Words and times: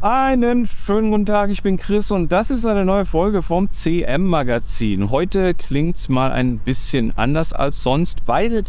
Einen 0.00 0.66
schönen 0.66 1.10
guten 1.10 1.26
Tag, 1.26 1.50
ich 1.50 1.64
bin 1.64 1.76
Chris 1.76 2.12
und 2.12 2.30
das 2.30 2.52
ist 2.52 2.64
eine 2.64 2.84
neue 2.84 3.04
Folge 3.04 3.42
vom 3.42 3.68
CM 3.72 4.26
Magazin. 4.26 5.10
Heute 5.10 5.54
klingt 5.54 5.96
es 5.96 6.08
mal 6.08 6.30
ein 6.30 6.58
bisschen 6.58 7.12
anders 7.18 7.52
als 7.52 7.82
sonst, 7.82 8.22
weil 8.26 8.62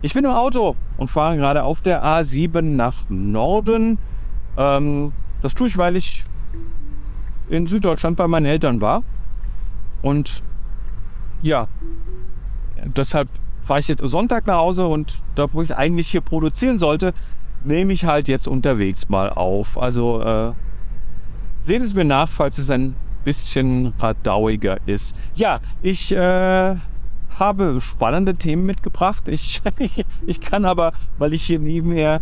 ich 0.00 0.14
bin 0.14 0.24
im 0.24 0.30
Auto 0.30 0.76
und 0.96 1.10
fahre 1.10 1.36
gerade 1.38 1.64
auf 1.64 1.80
der 1.80 2.04
A7 2.04 2.62
nach 2.62 3.02
Norden. 3.08 3.98
Ähm, 4.56 5.10
das 5.42 5.56
tue 5.56 5.66
ich, 5.66 5.76
weil 5.76 5.96
ich 5.96 6.22
in 7.48 7.66
Süddeutschland 7.66 8.16
bei 8.16 8.28
meinen 8.28 8.46
Eltern 8.46 8.80
war. 8.80 9.02
Und 10.02 10.44
ja, 11.42 11.66
deshalb 12.84 13.28
fahre 13.60 13.80
ich 13.80 13.88
jetzt 13.88 14.08
Sonntag 14.08 14.46
nach 14.46 14.58
Hause 14.58 14.86
und 14.86 15.20
da, 15.34 15.48
wo 15.52 15.62
ich 15.62 15.76
eigentlich 15.76 16.06
hier 16.06 16.20
produzieren 16.20 16.78
sollte, 16.78 17.12
nehme 17.64 17.92
ich 17.92 18.04
halt 18.04 18.28
jetzt 18.28 18.46
unterwegs 18.46 19.08
mal 19.08 19.30
auf. 19.30 19.76
Also 19.76 20.22
äh, 20.22 20.52
seht 21.66 21.82
es 21.82 21.94
mir 21.94 22.04
nach, 22.04 22.28
falls 22.28 22.58
es 22.58 22.70
ein 22.70 22.94
bisschen 23.24 23.92
radauiger 23.98 24.78
ist. 24.86 25.16
Ja, 25.34 25.58
ich 25.82 26.12
äh, 26.12 26.76
habe 27.38 27.80
spannende 27.80 28.34
Themen 28.34 28.64
mitgebracht. 28.64 29.28
Ich, 29.28 29.60
ich 30.26 30.40
kann 30.40 30.64
aber, 30.64 30.92
weil 31.18 31.34
ich 31.34 31.42
hier 31.42 31.58
nebenher 31.58 32.20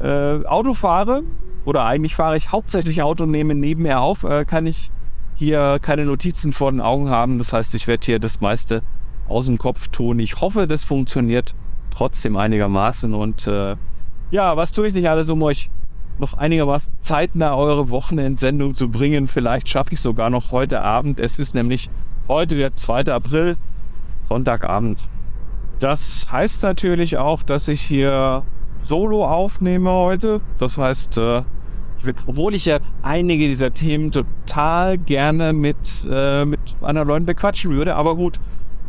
äh, 0.00 0.44
Auto 0.46 0.74
fahre, 0.74 1.24
oder 1.64 1.84
eigentlich 1.84 2.14
fahre 2.14 2.36
ich 2.36 2.52
hauptsächlich 2.52 3.02
Auto, 3.02 3.26
nehme 3.26 3.54
nebenher 3.54 4.00
auf, 4.00 4.22
äh, 4.22 4.44
kann 4.44 4.66
ich 4.66 4.90
hier 5.34 5.78
keine 5.82 6.04
Notizen 6.04 6.52
vor 6.52 6.70
den 6.70 6.80
Augen 6.80 7.10
haben. 7.10 7.38
Das 7.38 7.52
heißt, 7.52 7.74
ich 7.74 7.88
werde 7.88 8.04
hier 8.04 8.18
das 8.20 8.40
meiste 8.40 8.82
aus 9.28 9.46
dem 9.46 9.58
Kopf 9.58 9.88
tun. 9.88 10.20
Ich 10.20 10.40
hoffe, 10.40 10.66
das 10.66 10.84
funktioniert 10.84 11.54
trotzdem 11.90 12.36
einigermaßen. 12.36 13.14
Und 13.14 13.46
äh, 13.46 13.76
ja, 14.30 14.56
was 14.56 14.72
tue 14.72 14.88
ich 14.88 14.94
nicht 14.94 15.08
alles, 15.08 15.28
um 15.28 15.42
euch 15.42 15.70
noch 16.20 16.34
einigermaßen 16.34 16.92
zeitnah 16.98 17.54
eure 17.56 17.90
Wochenendsendung 17.90 18.74
zu 18.74 18.90
bringen? 18.90 19.28
Vielleicht 19.28 19.68
schaffe 19.68 19.94
ich 19.94 20.00
sogar 20.00 20.30
noch 20.30 20.52
heute 20.52 20.82
Abend. 20.82 21.20
Es 21.20 21.38
ist 21.38 21.54
nämlich 21.54 21.90
heute 22.28 22.56
der 22.56 22.74
2. 22.74 23.06
April, 23.06 23.56
Sonntagabend. 24.22 25.02
Das 25.80 26.26
heißt 26.30 26.62
natürlich 26.62 27.16
auch, 27.16 27.42
dass 27.42 27.66
ich 27.68 27.80
hier 27.80 28.44
solo 28.78 29.24
aufnehme 29.24 29.90
heute. 29.90 30.40
Das 30.58 30.78
heißt, 30.78 31.18
äh, 31.18 31.42
obwohl 32.26 32.54
ich 32.54 32.66
ja 32.66 32.78
einige 33.02 33.46
dieser 33.46 33.72
Themen 33.72 34.10
total 34.10 34.98
gerne 34.98 35.52
mit, 35.52 36.06
äh, 36.10 36.44
mit 36.44 36.60
anderen 36.80 37.08
Leuten 37.08 37.26
bequatschen 37.26 37.72
würde, 37.72 37.96
aber 37.96 38.16
gut, 38.16 38.38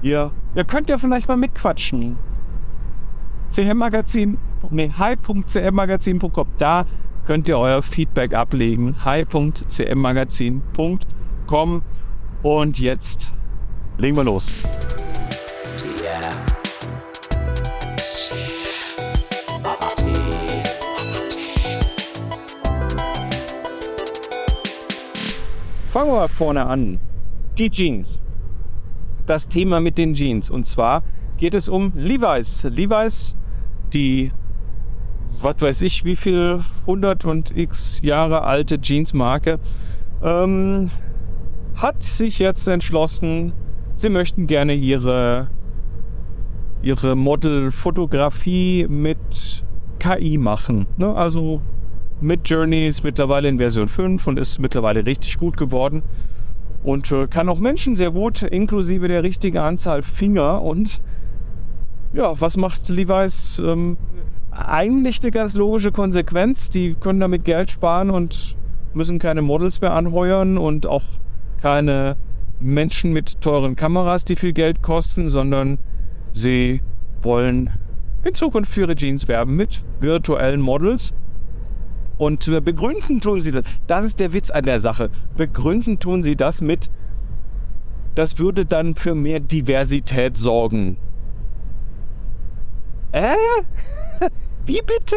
ihr, 0.02 0.32
ihr 0.56 0.64
könnt 0.64 0.90
ja 0.90 0.98
vielleicht 0.98 1.28
mal 1.28 1.38
mitquatschen. 1.38 2.18
CM-Magazin, 3.48 4.38
nee, 4.70 4.92
hi.cmmagazin.com, 4.98 6.48
da 6.58 6.86
könnt 7.26 7.48
ihr 7.48 7.58
euer 7.58 7.82
Feedback 7.82 8.34
ablegen. 8.34 9.06
hi.cmmagazin.com 9.06 11.82
und 12.44 12.80
jetzt 12.80 13.34
legen 13.98 14.16
wir 14.16 14.24
los. 14.24 14.52
Fangen 25.92 26.14
wir 26.14 26.30
vorne 26.30 26.66
an. 26.66 27.02
Die 27.58 27.70
Jeans. 27.70 28.18
Das 29.26 29.50
Thema 29.50 29.82
mit 29.82 29.98
den 29.98 30.14
Jeans. 30.14 30.50
Und 30.50 30.66
zwar 30.66 31.04
geht 31.36 31.54
es 31.54 31.68
um 31.68 31.92
Levi's. 31.96 32.64
Levi's, 32.64 33.36
die, 33.92 34.32
was 35.44 35.56
weiß 35.60 35.82
ich, 35.82 36.06
wie 36.06 36.16
viel 36.16 36.62
100 36.82 37.26
und 37.26 37.56
x 37.56 38.00
Jahre 38.04 38.44
alte 38.44 38.80
Jeansmarke, 38.82 39.60
ähm, 40.24 40.90
hat 41.76 42.04
sich 42.04 42.40
jetzt 42.40 42.68
entschlossen, 42.68 43.54
sie 43.96 44.10
möchten 44.10 44.48
gerne 44.48 44.74
ihre, 44.74 45.50
ihre 46.82 47.16
Modelfotografie 47.16 48.88
mit 48.88 49.64
KI 50.00 50.38
machen. 50.38 50.88
Ne? 50.98 51.14
Also 51.14 51.62
mit 52.20 52.48
Journey 52.48 52.88
ist 52.88 53.04
mittlerweile 53.04 53.50
in 53.50 53.58
Version 53.58 53.88
5 53.88 54.28
und 54.28 54.40
ist 54.40 54.60
mittlerweile 54.60 55.06
richtig 55.06 55.40
gut 55.40 55.58
geworden. 55.58 56.04
Und 56.84 57.12
äh, 57.12 57.28
kann 57.28 57.50
auch 57.50 57.60
Menschen 57.60 57.96
sehr 57.96 58.12
gut, 58.12 58.42
inklusive 58.42 59.08
der 59.08 59.24
richtigen 59.24 59.58
Anzahl 59.58 60.02
Finger. 60.02 60.62
Und 60.62 61.02
ja, 62.14 62.40
was 62.40 62.58
macht 62.58 62.90
Levi's? 62.90 63.60
Ähm, 63.60 63.98
eigentlich 64.68 65.22
eine 65.22 65.32
ganz 65.32 65.54
logische 65.56 65.92
Konsequenz. 65.92 66.70
Die 66.70 66.96
können 66.96 67.20
damit 67.20 67.46
Geld 67.46 67.72
sparen 67.72 68.10
und 68.10 68.58
müssen 68.94 69.20
keine 69.20 69.42
Models 69.42 69.82
mehr 69.82 69.94
anheuern 69.94 70.58
und 70.58 70.88
auch 70.88 71.04
keine 71.62 72.18
Menschen 72.60 73.14
mit 73.14 73.42
teuren 73.42 73.76
Kameras, 73.76 74.26
die 74.26 74.36
viel 74.36 74.54
Geld 74.54 74.82
kosten, 74.82 75.30
sondern 75.30 75.80
sie 76.34 76.82
wollen 77.22 77.70
in 78.24 78.36
Zukunft 78.36 78.72
für 78.72 78.82
ihre 78.82 78.96
Jeans 78.96 79.28
werben 79.28 79.56
mit 79.56 79.84
virtuellen 80.00 80.62
Models 80.62 81.14
und 82.18 82.46
begründen 82.64 83.20
tun 83.20 83.42
sie 83.42 83.52
das. 83.52 83.64
Das 83.88 84.06
ist 84.06 84.20
der 84.20 84.32
Witz 84.32 84.52
an 84.52 84.64
der 84.64 84.80
Sache. 84.80 85.10
Begründen 85.36 85.98
tun 85.98 86.24
sie 86.24 86.36
das 86.36 86.62
mit, 86.62 86.92
das 88.14 88.38
würde 88.38 88.66
dann 88.66 88.96
für 88.96 89.16
mehr 89.16 89.40
Diversität 89.40 90.38
sorgen. 90.38 90.98
Äh? 93.12 93.34
Wie 94.66 94.82
bitte? 94.86 95.16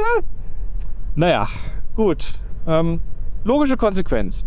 Naja, 1.14 1.46
gut. 1.94 2.34
Ähm, 2.66 3.00
logische 3.44 3.76
Konsequenz. 3.76 4.44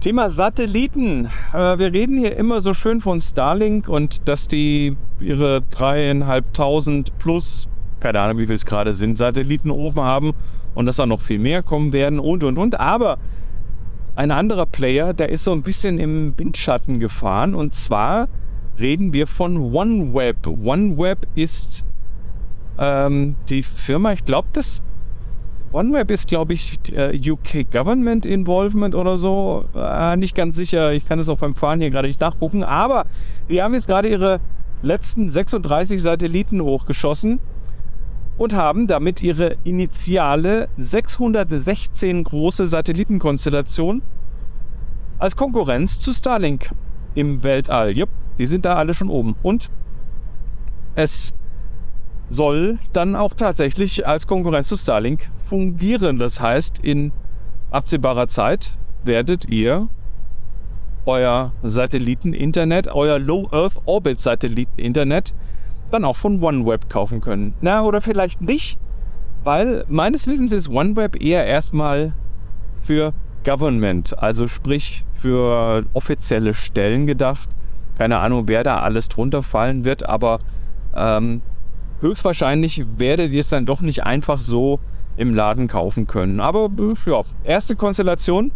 Thema 0.00 0.30
Satelliten. 0.30 1.26
Äh, 1.52 1.78
wir 1.78 1.92
reden 1.92 2.18
hier 2.18 2.36
immer 2.36 2.60
so 2.60 2.74
schön 2.74 3.00
von 3.00 3.20
Starlink 3.20 3.88
und 3.88 4.28
dass 4.28 4.46
die 4.46 4.96
ihre 5.18 5.62
dreieinhalbtausend 5.62 7.18
plus, 7.18 7.68
keine 7.98 8.20
Ahnung 8.20 8.38
wie 8.38 8.46
viel 8.46 8.54
es 8.54 8.66
gerade 8.66 8.94
sind, 8.94 9.18
Satelliten 9.18 9.70
oben 9.70 10.00
haben 10.00 10.32
und 10.74 10.86
dass 10.86 10.96
da 10.96 11.06
noch 11.06 11.20
viel 11.20 11.38
mehr 11.40 11.62
kommen 11.62 11.92
werden 11.92 12.20
und 12.20 12.44
und 12.44 12.58
und. 12.58 12.78
Aber 12.78 13.18
ein 14.14 14.30
anderer 14.30 14.66
Player, 14.66 15.12
der 15.12 15.30
ist 15.30 15.44
so 15.44 15.52
ein 15.52 15.62
bisschen 15.62 15.98
im 15.98 16.38
Windschatten 16.38 17.00
gefahren 17.00 17.54
und 17.54 17.74
zwar 17.74 18.28
reden 18.78 19.12
wir 19.12 19.26
von 19.26 19.74
OneWeb. 19.74 20.46
OneWeb 20.46 21.26
ist 21.34 21.84
ähm, 22.78 23.36
die 23.48 23.62
Firma, 23.62 24.12
ich 24.12 24.24
glaube, 24.24 24.48
das 24.52 24.82
OneWeb 25.72 26.10
ist, 26.10 26.28
glaube 26.28 26.54
ich, 26.54 26.78
äh, 26.92 27.18
UK 27.30 27.70
Government 27.70 28.24
Involvement 28.24 28.94
oder 28.94 29.16
so. 29.16 29.66
Äh, 29.74 30.16
nicht 30.16 30.34
ganz 30.34 30.56
sicher. 30.56 30.92
Ich 30.92 31.06
kann 31.06 31.18
es 31.18 31.28
auch 31.28 31.38
beim 31.38 31.54
Fahren 31.54 31.80
hier 31.80 31.90
gerade 31.90 32.08
nicht 32.08 32.20
nachgucken. 32.20 32.64
Aber 32.64 33.04
die 33.50 33.62
haben 33.62 33.74
jetzt 33.74 33.86
gerade 33.86 34.08
ihre 34.08 34.40
letzten 34.82 35.28
36 35.28 36.00
Satelliten 36.00 36.60
hochgeschossen 36.60 37.40
und 38.38 38.54
haben 38.54 38.86
damit 38.86 39.22
ihre 39.22 39.56
initiale 39.64 40.68
616 40.76 42.24
große 42.24 42.66
Satellitenkonstellation 42.66 44.02
als 45.18 45.36
Konkurrenz 45.36 45.98
zu 45.98 46.12
Starlink 46.12 46.70
im 47.14 47.42
Weltall. 47.42 47.96
Jupp, 47.96 48.10
die 48.38 48.46
sind 48.46 48.64
da 48.64 48.74
alle 48.74 48.94
schon 48.94 49.08
oben. 49.08 49.34
Und 49.42 49.70
es 50.94 51.34
soll 52.28 52.78
dann 52.92 53.16
auch 53.16 53.34
tatsächlich 53.34 54.06
als 54.06 54.26
Konkurrenz 54.26 54.68
zu 54.68 54.76
Starlink 54.76 55.30
fungieren. 55.44 56.18
Das 56.18 56.40
heißt, 56.40 56.78
in 56.80 57.12
absehbarer 57.70 58.28
Zeit 58.28 58.76
werdet 59.04 59.48
ihr 59.48 59.88
euer 61.04 61.52
Satelliten-Internet, 61.62 62.88
euer 62.88 63.18
Low 63.18 63.48
Earth 63.52 63.80
Orbit 63.84 64.20
Satelliten-Internet 64.20 65.34
dann 65.90 66.04
auch 66.04 66.16
von 66.16 66.42
OneWeb 66.42 66.90
kaufen 66.90 67.20
können. 67.20 67.54
Na, 67.60 67.82
oder 67.82 68.00
vielleicht 68.00 68.40
nicht, 68.42 68.78
weil 69.44 69.84
meines 69.88 70.26
Wissens 70.26 70.52
ist 70.52 70.68
OneWeb 70.68 71.22
eher 71.22 71.46
erstmal 71.46 72.12
für 72.82 73.12
Government, 73.44 74.18
also 74.18 74.48
sprich 74.48 75.04
für 75.12 75.84
offizielle 75.92 76.54
Stellen 76.54 77.06
gedacht. 77.06 77.48
Keine 77.96 78.18
Ahnung, 78.18 78.48
wer 78.48 78.64
da 78.64 78.80
alles 78.80 79.08
drunter 79.08 79.42
fallen 79.44 79.84
wird, 79.84 80.08
aber 80.08 80.40
ähm, 80.94 81.40
höchstwahrscheinlich 82.00 82.84
werdet 82.98 83.32
ihr 83.32 83.40
es 83.40 83.48
dann 83.48 83.66
doch 83.66 83.80
nicht 83.80 84.04
einfach 84.04 84.38
so 84.38 84.80
im 85.16 85.34
Laden 85.34 85.68
kaufen 85.68 86.06
können. 86.06 86.40
Aber 86.40 86.70
äh, 86.78 87.10
ja, 87.10 87.22
erste 87.44 87.76
Konstellation 87.76 88.52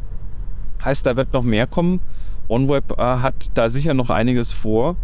heißt, 0.85 1.07
da 1.07 1.17
wird 1.17 1.33
noch 1.33 1.43
mehr 1.43 1.67
kommen. 1.67 2.01
OneWeb 2.49 2.99
äh, 2.99 3.03
hat 3.03 3.51
da 3.55 3.69
sicher 3.69 3.95
noch 3.95 4.11
einiges 4.11 4.53
vor. 4.53 4.97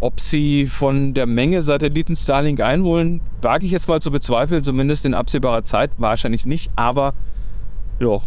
Ob 0.00 0.20
sie 0.20 0.66
von 0.66 1.12
der 1.12 1.26
Menge 1.26 1.62
Satelliten 1.62 2.14
Starlink 2.14 2.60
einholen, 2.60 3.20
wage 3.42 3.66
ich 3.66 3.72
jetzt 3.72 3.88
mal 3.88 4.00
zu 4.00 4.10
bezweifeln, 4.10 4.62
zumindest 4.62 5.06
in 5.06 5.14
absehbarer 5.14 5.64
Zeit 5.64 5.90
wahrscheinlich 5.96 6.46
nicht. 6.46 6.70
Aber 6.76 7.14
ja, 7.98 8.18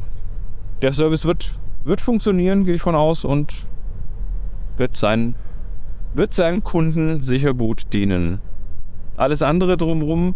der 0.81 0.91
Service 0.91 1.25
wird, 1.25 1.53
wird 1.85 2.01
funktionieren, 2.01 2.65
gehe 2.65 2.75
ich 2.75 2.81
von 2.81 2.95
aus, 2.95 3.23
und 3.23 3.53
wird, 4.77 4.97
sein, 4.97 5.35
wird 6.13 6.33
seinen 6.33 6.63
Kunden 6.63 7.23
sicher 7.23 7.53
gut 7.53 7.93
dienen. 7.93 8.39
Alles 9.21 9.43
andere 9.43 9.77
drumherum, 9.77 10.33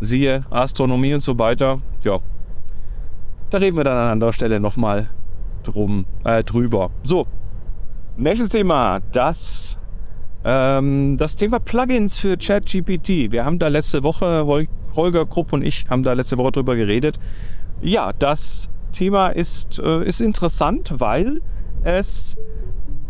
siehe 0.00 0.44
Astronomie 0.48 1.12
und 1.12 1.20
so 1.20 1.38
weiter, 1.38 1.82
ja, 2.04 2.20
Da 3.50 3.58
reden 3.58 3.76
wir 3.76 3.84
dann 3.84 3.98
an 3.98 4.12
anderer 4.12 4.32
Stelle 4.32 4.60
nochmal 4.60 5.10
drum, 5.62 6.06
äh, 6.24 6.42
drüber. 6.42 6.90
So, 7.02 7.26
nächstes 8.16 8.48
Thema, 8.48 9.00
das, 9.12 9.76
ähm, 10.42 11.18
das 11.18 11.36
Thema 11.36 11.58
Plugins 11.58 12.16
für 12.16 12.38
ChatGPT. 12.38 13.30
Wir 13.30 13.44
haben 13.44 13.58
da 13.58 13.68
letzte 13.68 14.02
Woche, 14.02 14.46
Holger 14.96 15.26
Krupp 15.26 15.52
und 15.52 15.62
ich 15.62 15.84
haben 15.90 16.02
da 16.02 16.14
letzte 16.14 16.38
Woche 16.38 16.52
drüber 16.52 16.76
geredet. 16.76 17.20
Ja, 17.82 18.14
das 18.18 18.70
Thema 18.92 19.28
ist, 19.28 19.78
äh, 19.78 20.02
ist 20.02 20.22
interessant, 20.22 20.94
weil 20.96 21.42
es 21.82 22.38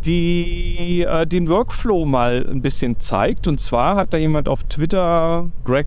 die 0.04 1.02
äh, 1.02 1.26
den 1.26 1.48
Workflow 1.48 2.04
mal 2.04 2.46
ein 2.50 2.62
bisschen 2.62 2.98
zeigt. 2.98 3.48
Und 3.48 3.60
zwar 3.60 3.96
hat 3.96 4.12
da 4.12 4.18
jemand 4.18 4.48
auf 4.48 4.64
Twitter, 4.64 5.50
Greg 5.64 5.86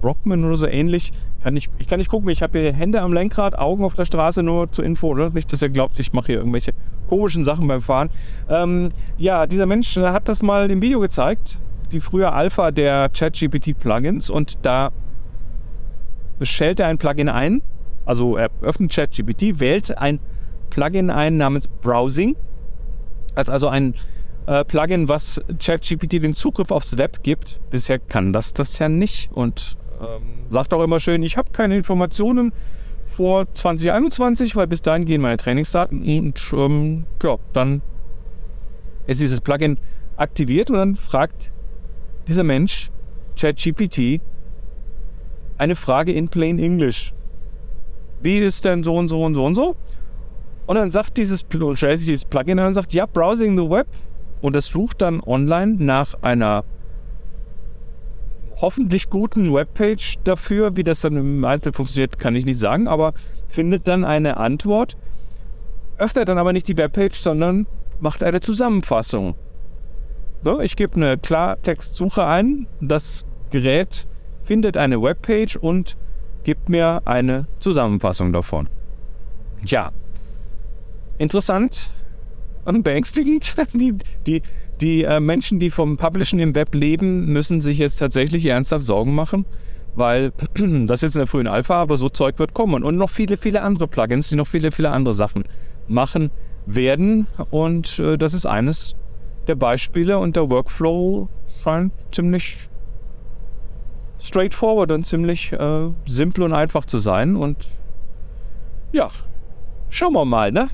Brockman 0.00 0.44
oder 0.44 0.56
so 0.56 0.66
ähnlich, 0.66 1.12
kann 1.42 1.56
ich, 1.56 1.68
ich 1.78 1.86
kann 1.86 1.98
nicht 1.98 2.10
gucken, 2.10 2.28
ich 2.28 2.42
habe 2.42 2.58
hier 2.58 2.72
Hände 2.72 3.00
am 3.00 3.12
Lenkrad, 3.12 3.58
Augen 3.58 3.84
auf 3.84 3.94
der 3.94 4.04
Straße, 4.04 4.42
nur 4.42 4.70
zur 4.72 4.84
Info, 4.84 5.08
oder? 5.08 5.30
Nicht, 5.30 5.52
dass 5.52 5.62
ihr 5.62 5.68
glaubt, 5.68 5.98
ich 6.00 6.12
mache 6.12 6.26
hier 6.26 6.36
irgendwelche 6.38 6.72
komischen 7.08 7.44
Sachen 7.44 7.68
beim 7.68 7.80
Fahren. 7.80 8.10
Ähm, 8.48 8.88
ja, 9.16 9.46
dieser 9.46 9.66
Mensch 9.66 9.96
hat 9.96 10.28
das 10.28 10.42
mal 10.42 10.70
im 10.70 10.82
Video 10.82 11.00
gezeigt, 11.00 11.58
die 11.92 12.00
frühe 12.00 12.32
Alpha 12.32 12.72
der 12.72 13.08
ChatGPT-Plugins 13.10 14.28
und 14.28 14.64
da 14.66 14.90
stellt 16.42 16.80
er 16.80 16.88
ein 16.88 16.98
Plugin 16.98 17.28
ein, 17.28 17.62
also 18.04 18.36
er 18.36 18.50
öffnet 18.60 18.92
ChatGPT, 18.92 19.60
wählt 19.60 19.96
ein 19.96 20.18
Plugin 20.70 21.10
ein 21.10 21.36
namens 21.36 21.68
Browsing 21.68 22.36
als 23.36 23.48
also 23.48 23.68
ein 23.68 23.94
äh, 24.46 24.64
Plugin, 24.64 25.08
was 25.08 25.40
ChatGPT 25.58 26.14
den 26.14 26.34
Zugriff 26.34 26.70
aufs 26.70 26.98
Web 26.98 27.22
gibt. 27.22 27.60
Bisher 27.70 27.98
kann 27.98 28.32
das 28.32 28.52
das 28.52 28.78
ja 28.78 28.88
nicht 28.88 29.30
und 29.32 29.76
ähm, 30.00 30.22
sagt 30.48 30.74
auch 30.74 30.82
immer 30.82 31.00
schön, 31.00 31.22
ich 31.22 31.36
habe 31.36 31.50
keine 31.52 31.76
Informationen 31.76 32.52
vor 33.04 33.46
2021, 33.54 34.56
weil 34.56 34.66
bis 34.66 34.82
dahin 34.82 35.04
gehen 35.04 35.20
meine 35.20 35.36
Trainingsdaten 35.36 36.02
und 36.02 36.52
ähm, 36.52 37.06
ja, 37.22 37.36
dann 37.52 37.82
ist 39.06 39.20
dieses 39.20 39.40
Plugin 39.40 39.78
aktiviert 40.16 40.70
und 40.70 40.76
dann 40.76 40.94
fragt 40.96 41.52
dieser 42.26 42.42
Mensch 42.42 42.90
ChatGPT 43.38 44.20
eine 45.58 45.76
Frage 45.76 46.12
in 46.12 46.28
plain 46.28 46.58
English. 46.58 47.14
Wie 48.20 48.38
ist 48.38 48.64
denn 48.64 48.82
so 48.82 48.96
und 48.96 49.08
so 49.08 49.22
und 49.22 49.34
so 49.34 49.44
und 49.44 49.54
so? 49.54 49.76
Und 50.66 50.76
dann 50.76 50.90
sagt 50.90 51.16
dieses, 51.16 51.44
stellt 51.74 51.98
sich 51.98 52.08
dieses 52.08 52.24
Plugin 52.24 52.58
an 52.58 52.68
und 52.68 52.74
sagt, 52.74 52.92
ja, 52.92 53.06
Browsing 53.06 53.56
the 53.56 53.70
Web. 53.70 53.86
Und 54.40 54.56
es 54.56 54.66
sucht 54.66 55.00
dann 55.02 55.20
online 55.20 55.76
nach 55.78 56.14
einer 56.22 56.64
hoffentlich 58.60 59.10
guten 59.10 59.52
Webpage 59.52 60.16
dafür. 60.24 60.76
Wie 60.76 60.84
das 60.84 61.00
dann 61.00 61.16
im 61.16 61.44
Einzelnen 61.44 61.74
funktioniert, 61.74 62.18
kann 62.18 62.34
ich 62.36 62.44
nicht 62.44 62.58
sagen, 62.58 62.88
aber 62.88 63.12
findet 63.48 63.86
dann 63.88 64.04
eine 64.04 64.36
Antwort, 64.36 64.96
öffnet 65.98 66.28
dann 66.28 66.38
aber 66.38 66.52
nicht 66.52 66.68
die 66.68 66.76
Webpage, 66.76 67.16
sondern 67.16 67.66
macht 68.00 68.22
eine 68.22 68.40
Zusammenfassung. 68.40 69.34
So, 70.44 70.60
ich 70.60 70.76
gebe 70.76 70.96
eine 70.96 71.16
Klartextsuche 71.16 72.24
ein, 72.24 72.66
das 72.80 73.24
Gerät 73.50 74.06
findet 74.42 74.76
eine 74.76 75.00
Webpage 75.00 75.56
und 75.56 75.96
gibt 76.44 76.68
mir 76.68 77.02
eine 77.04 77.46
Zusammenfassung 77.58 78.32
davon. 78.32 78.68
Tja, 79.64 79.90
interessant 81.18 81.90
und 82.64 82.82
beängstigend. 82.82 83.54
Die, 83.74 83.94
die, 84.26 84.42
die 84.80 85.04
äh, 85.04 85.20
Menschen, 85.20 85.58
die 85.58 85.70
vom 85.70 85.96
Publishen 85.96 86.38
im 86.38 86.54
Web 86.54 86.74
leben, 86.74 87.32
müssen 87.32 87.60
sich 87.60 87.78
jetzt 87.78 87.96
tatsächlich 87.96 88.44
ernsthaft 88.46 88.84
Sorgen 88.84 89.14
machen, 89.14 89.46
weil 89.94 90.32
das 90.86 91.00
jetzt 91.00 91.14
in 91.14 91.20
der 91.20 91.26
frühen 91.26 91.46
Alpha, 91.46 91.80
aber 91.80 91.96
so 91.96 92.08
Zeug 92.08 92.38
wird 92.38 92.54
kommen. 92.54 92.82
Und 92.82 92.96
noch 92.96 93.10
viele, 93.10 93.36
viele 93.36 93.62
andere 93.62 93.88
Plugins, 93.88 94.28
die 94.28 94.36
noch 94.36 94.46
viele, 94.46 94.72
viele 94.72 94.90
andere 94.90 95.14
Sachen 95.14 95.44
machen 95.88 96.30
werden. 96.66 97.26
Und 97.50 97.98
äh, 97.98 98.18
das 98.18 98.34
ist 98.34 98.46
eines 98.46 98.96
der 99.46 99.54
Beispiele 99.54 100.18
und 100.18 100.36
der 100.36 100.50
Workflow 100.50 101.28
scheint 101.62 101.92
ziemlich 102.12 102.68
straightforward 104.20 104.92
und 104.92 105.04
ziemlich 105.04 105.52
äh, 105.52 105.90
simpel 106.06 106.42
und 106.44 106.52
einfach 106.52 106.84
zu 106.84 106.98
sein. 106.98 107.36
Und 107.36 107.66
ja, 108.92 109.08
schauen 109.88 110.14
wir 110.14 110.24
mal, 110.24 110.52
ne? 110.52 110.68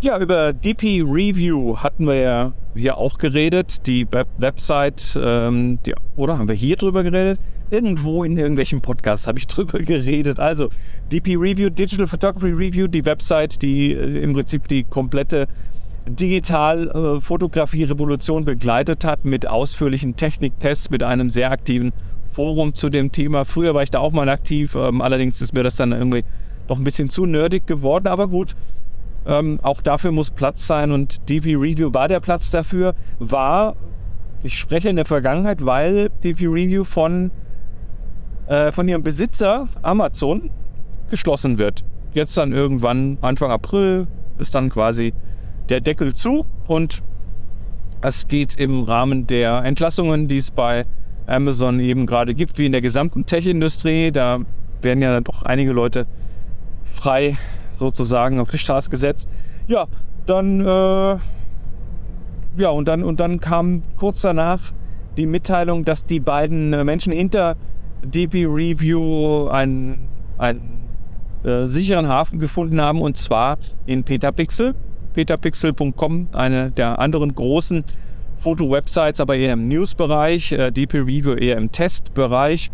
Ja, 0.00 0.16
über 0.20 0.52
DP 0.52 1.02
Review 1.02 1.78
hatten 1.78 2.06
wir 2.06 2.14
ja 2.14 2.52
hier 2.76 2.98
auch 2.98 3.18
geredet. 3.18 3.84
Die 3.88 4.06
Web 4.12 4.28
Website, 4.38 5.18
ähm, 5.20 5.80
die, 5.84 5.92
oder 6.14 6.38
haben 6.38 6.46
wir 6.46 6.54
hier 6.54 6.76
drüber 6.76 7.02
geredet? 7.02 7.40
Irgendwo 7.70 8.22
in 8.22 8.38
irgendwelchen 8.38 8.80
Podcasts 8.80 9.26
habe 9.26 9.38
ich 9.38 9.48
drüber 9.48 9.78
geredet. 9.80 10.38
Also 10.38 10.68
DP 11.10 11.34
Review, 11.34 11.68
Digital 11.68 12.06
Photography 12.06 12.52
Review, 12.52 12.86
die 12.86 13.04
Website, 13.04 13.60
die 13.60 13.92
äh, 13.92 14.22
im 14.22 14.34
Prinzip 14.34 14.68
die 14.68 14.84
komplette 14.84 15.48
Digital-Fotografie-Revolution 16.08 18.42
äh, 18.42 18.46
begleitet 18.46 19.04
hat 19.04 19.24
mit 19.24 19.48
ausführlichen 19.48 20.14
Techniktests, 20.14 20.90
mit 20.90 21.02
einem 21.02 21.28
sehr 21.28 21.50
aktiven 21.50 21.92
Forum 22.30 22.72
zu 22.72 22.88
dem 22.88 23.10
Thema. 23.10 23.44
Früher 23.44 23.74
war 23.74 23.82
ich 23.82 23.90
da 23.90 23.98
auch 23.98 24.12
mal 24.12 24.28
aktiv, 24.28 24.76
ähm, 24.76 25.02
allerdings 25.02 25.40
ist 25.40 25.54
mir 25.54 25.64
das 25.64 25.74
dann 25.74 25.90
irgendwie 25.90 26.22
noch 26.68 26.78
ein 26.78 26.84
bisschen 26.84 27.10
zu 27.10 27.26
nerdig 27.26 27.66
geworden, 27.66 28.06
aber 28.06 28.28
gut. 28.28 28.54
Ähm, 29.28 29.60
auch 29.62 29.82
dafür 29.82 30.10
muss 30.10 30.30
Platz 30.30 30.66
sein 30.66 30.90
und 30.90 31.28
DP 31.28 31.54
Review 31.54 31.92
war 31.92 32.08
der 32.08 32.18
Platz 32.18 32.50
dafür. 32.50 32.94
War, 33.18 33.76
ich 34.42 34.58
spreche 34.58 34.88
in 34.88 34.96
der 34.96 35.04
Vergangenheit, 35.04 35.64
weil 35.64 36.08
DP 36.24 36.46
Review 36.46 36.82
von, 36.82 37.30
äh, 38.46 38.72
von 38.72 38.88
ihrem 38.88 39.02
Besitzer 39.02 39.68
Amazon 39.82 40.50
geschlossen 41.10 41.58
wird. 41.58 41.84
Jetzt 42.14 42.38
dann 42.38 42.52
irgendwann 42.52 43.18
Anfang 43.20 43.50
April 43.50 44.06
ist 44.38 44.54
dann 44.54 44.70
quasi 44.70 45.12
der 45.68 45.82
Deckel 45.82 46.14
zu 46.14 46.46
und 46.66 47.02
es 48.00 48.28
geht 48.28 48.54
im 48.54 48.84
Rahmen 48.84 49.26
der 49.26 49.62
Entlassungen, 49.64 50.26
die 50.26 50.38
es 50.38 50.50
bei 50.50 50.86
Amazon 51.26 51.80
eben 51.80 52.06
gerade 52.06 52.34
gibt, 52.34 52.56
wie 52.56 52.64
in 52.64 52.72
der 52.72 52.80
gesamten 52.80 53.26
Tech-Industrie. 53.26 54.10
Da 54.10 54.38
werden 54.80 55.02
ja 55.02 55.20
doch 55.20 55.42
einige 55.42 55.72
Leute 55.72 56.06
frei 56.84 57.36
sozusagen 57.78 58.40
auf 58.40 58.50
die 58.50 58.58
Straße 58.58 58.90
gesetzt. 58.90 59.28
Ja, 59.66 59.86
dann, 60.26 60.60
äh, 60.60 61.16
ja, 62.56 62.70
und 62.70 62.88
dann, 62.88 63.02
und 63.02 63.20
dann 63.20 63.40
kam 63.40 63.82
kurz 63.96 64.22
danach 64.22 64.72
die 65.16 65.26
Mitteilung, 65.26 65.84
dass 65.84 66.04
die 66.04 66.20
beiden 66.20 66.72
äh, 66.72 66.84
Menschen 66.84 67.12
hinter 67.12 67.56
DP 68.02 68.46
Review 68.46 69.48
einen, 69.48 70.08
einen 70.38 70.78
äh, 71.44 71.66
sicheren 71.66 72.08
Hafen 72.08 72.38
gefunden 72.38 72.80
haben 72.80 73.00
und 73.00 73.16
zwar 73.16 73.58
in 73.86 74.04
Petapixel. 74.04 74.74
Petapixel.com, 75.14 76.28
eine 76.32 76.70
der 76.70 76.98
anderen 76.98 77.34
großen 77.34 77.84
Foto-Websites, 78.36 79.20
aber 79.20 79.36
eher 79.36 79.54
im 79.54 79.68
News-Bereich, 79.68 80.52
äh, 80.52 80.70
DP 80.70 80.98
Review 80.98 81.34
eher 81.34 81.56
im 81.56 81.72
Test-Bereich. 81.72 82.70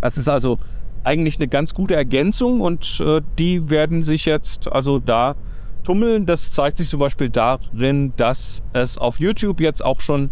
Das 0.00 0.16
ist 0.16 0.28
also 0.28 0.58
eigentlich 1.06 1.38
eine 1.38 1.48
ganz 1.48 1.72
gute 1.72 1.94
Ergänzung 1.94 2.60
und 2.60 3.00
äh, 3.00 3.20
die 3.38 3.70
werden 3.70 4.02
sich 4.02 4.26
jetzt 4.26 4.70
also 4.70 4.98
da 4.98 5.36
tummeln. 5.84 6.26
Das 6.26 6.50
zeigt 6.50 6.76
sich 6.78 6.88
zum 6.88 6.98
Beispiel 6.98 7.30
darin, 7.30 8.12
dass 8.16 8.62
es 8.72 8.98
auf 8.98 9.20
YouTube 9.20 9.60
jetzt 9.60 9.84
auch 9.84 10.00
schon 10.00 10.30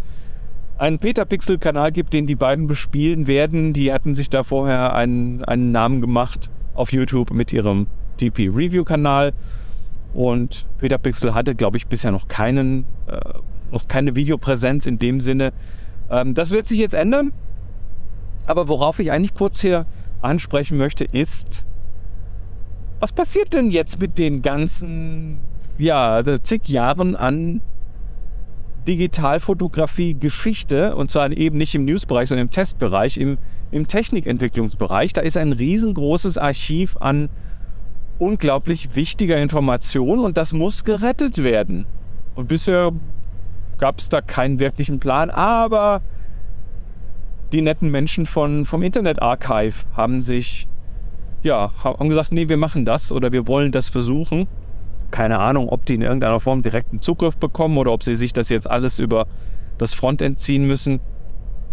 einen 0.76 0.99
Petapixel-Kanal 0.99 1.93
gibt, 1.93 2.12
den 2.12 2.26
die 2.26 2.35
beiden 2.35 2.66
bespielen 2.66 3.28
werden. 3.28 3.73
Die 3.73 3.93
hatten 3.93 4.16
sich 4.16 4.28
da 4.28 4.43
vorher 4.43 4.95
einen, 4.95 5.45
einen 5.45 5.71
Namen 5.71 6.00
gemacht 6.00 6.50
auf 6.75 6.93
YouTube 6.93 7.31
mit 7.31 7.52
ihrem 7.52 7.87
TP 8.16 8.49
Review-Kanal. 8.49 9.33
Und 10.12 10.66
Petapixel 10.78 11.35
hatte, 11.35 11.54
glaube 11.54 11.76
ich, 11.76 11.87
bisher 11.87 12.11
noch 12.11 12.26
keinen, 12.26 12.85
äh, 13.07 13.21
noch 13.71 13.87
keine 13.87 14.16
Videopräsenz 14.16 14.87
in 14.87 14.99
dem 14.99 15.21
Sinne. 15.21 15.52
Ähm, 16.11 16.35
das 16.35 16.50
wird 16.50 16.66
sich 16.66 16.78
jetzt 16.78 16.95
ändern. 16.95 17.33
Aber 18.47 18.66
worauf 18.66 18.99
ich 18.99 19.12
eigentlich 19.12 19.35
kurz 19.35 19.61
hier 19.61 19.87
ansprechen 20.25 20.78
möchte, 20.78 21.04
ist, 21.04 21.64
was 23.00 23.12
passiert 23.12 23.52
denn 23.54 23.71
jetzt 23.71 24.00
mit 24.00 24.19
den 24.19 24.43
ganzen, 24.43 25.38
ja, 25.78 26.23
zig 26.43 26.69
Jahren 26.69 27.16
an 27.16 27.61
Digitalfotografie-Geschichte 28.87 30.95
und 30.97 31.11
zwar 31.11 31.31
eben 31.31 31.59
nicht 31.59 31.75
im 31.75 31.85
Newsbereich, 31.85 32.28
sondern 32.28 32.47
im 32.47 32.50
Testbereich, 32.50 33.16
im, 33.16 33.38
im 33.71 33.88
Technikentwicklungsbereich. 33.88 35.12
Da 35.12 35.23
ist 35.23 35.37
ein 35.37 35.52
riesengroßes 35.52 36.38
Archiv 36.38 36.97
an 36.99 37.28
unglaublich 38.19 38.95
wichtiger 38.95 39.38
Information 39.38 40.21
und 40.21 40.37
das 40.37 40.52
muss 40.52 40.85
gerettet 40.85 41.43
werden. 41.43 41.87
Und 42.35 42.49
bisher 42.49 42.93
gab 43.78 43.99
es 43.99 44.09
da 44.09 44.21
keinen 44.21 44.61
wirklichen 44.61 45.00
Plan, 45.00 45.31
aber 45.31 46.02
die 47.54 47.62
netten 47.62 47.90
Menschen 47.90 48.26
von, 48.26 48.66
vom 48.66 48.82
Internet 48.82 49.23
Archive 49.23 49.87
haben 49.96 50.20
sich, 50.20 50.66
ja, 51.42 51.70
haben 51.82 52.08
gesagt, 52.08 52.32
nee, 52.32 52.49
wir 52.49 52.56
machen 52.56 52.84
das 52.84 53.12
oder 53.12 53.32
wir 53.32 53.46
wollen 53.46 53.73
das 53.73 53.88
versuchen. 53.88 54.49
Keine 55.11 55.38
Ahnung, 55.38 55.68
ob 55.68 55.87
die 55.87 55.94
in 55.94 56.02
irgendeiner 56.02 56.40
Form 56.40 56.62
direkten 56.62 57.00
Zugriff 57.00 57.37
bekommen 57.37 57.78
oder 57.78 57.92
ob 57.92 58.02
sie 58.02 58.16
sich 58.16 58.32
das 58.32 58.49
jetzt 58.49 58.68
alles 58.68 58.99
über 58.99 59.26
das 59.78 59.94
Frontend 59.94 60.40
ziehen 60.40 60.66
müssen. 60.66 61.00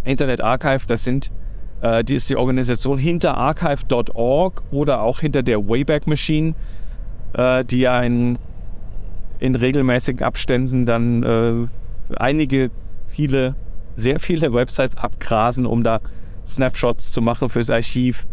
Internet 0.03 0.41
Archive, 0.41 0.85
das 0.88 1.03
sind 1.03 1.31
Äh, 1.81 2.03
die 2.03 2.15
ist 2.15 2.29
die 2.29 2.35
Organisation 2.35 2.97
hinter 2.97 3.38
archive.org 3.38 4.61
oder 4.71 5.01
auch 5.01 5.19
hinter 5.19 5.41
der 5.41 5.67
Wayback 5.67 6.07
Machine, 6.07 6.53
äh, 7.33 7.65
die 7.65 7.79
ja 7.79 8.00
in, 8.01 8.38
in 9.39 9.55
regelmäßigen 9.55 10.23
Abständen 10.23 10.85
dann 10.85 11.23
äh, 11.23 11.67
einige, 12.15 12.69
viele, 13.07 13.55
sehr 14.01 14.20
viele 14.20 14.53
Websites 14.53 14.98
abgrasen, 14.98 15.65
um 15.65 15.84
da 15.84 16.01
Snapshots 16.46 17.12
zu 17.12 17.22
machen 17.22 17.50
fürs 17.50 17.70
Archiv. 17.70 18.27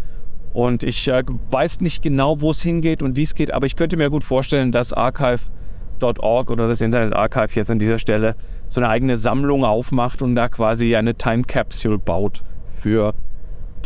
Und 0.53 0.83
ich 0.83 1.07
äh, 1.09 1.23
weiß 1.51 1.81
nicht 1.81 2.03
genau, 2.03 2.41
wo 2.41 2.51
es 2.51 2.63
hingeht 2.63 3.03
und 3.03 3.17
wie 3.17 3.23
es 3.23 3.35
geht, 3.35 3.53
aber 3.53 3.67
ich 3.67 3.77
könnte 3.77 3.97
mir 3.97 4.11
gut 4.11 4.25
vorstellen, 4.25 4.73
dass 4.73 4.93
archive.org 4.93 6.51
oder 6.51 6.69
das 6.69 6.81
Internet 6.81 7.15
Archive 7.15 7.55
jetzt 7.55 7.71
an 7.71 7.79
dieser 7.79 7.99
Stelle 7.99 8.35
so 8.69 8.81
eine 8.81 8.89
eigene 8.89 9.17
Sammlung 9.17 9.65
aufmacht 9.65 10.23
und 10.23 10.35
da 10.35 10.49
quasi 10.49 10.97
eine 10.97 11.15
Time 11.15 11.43
Capsule 11.43 11.99
baut 11.99 12.43
für 12.81 13.15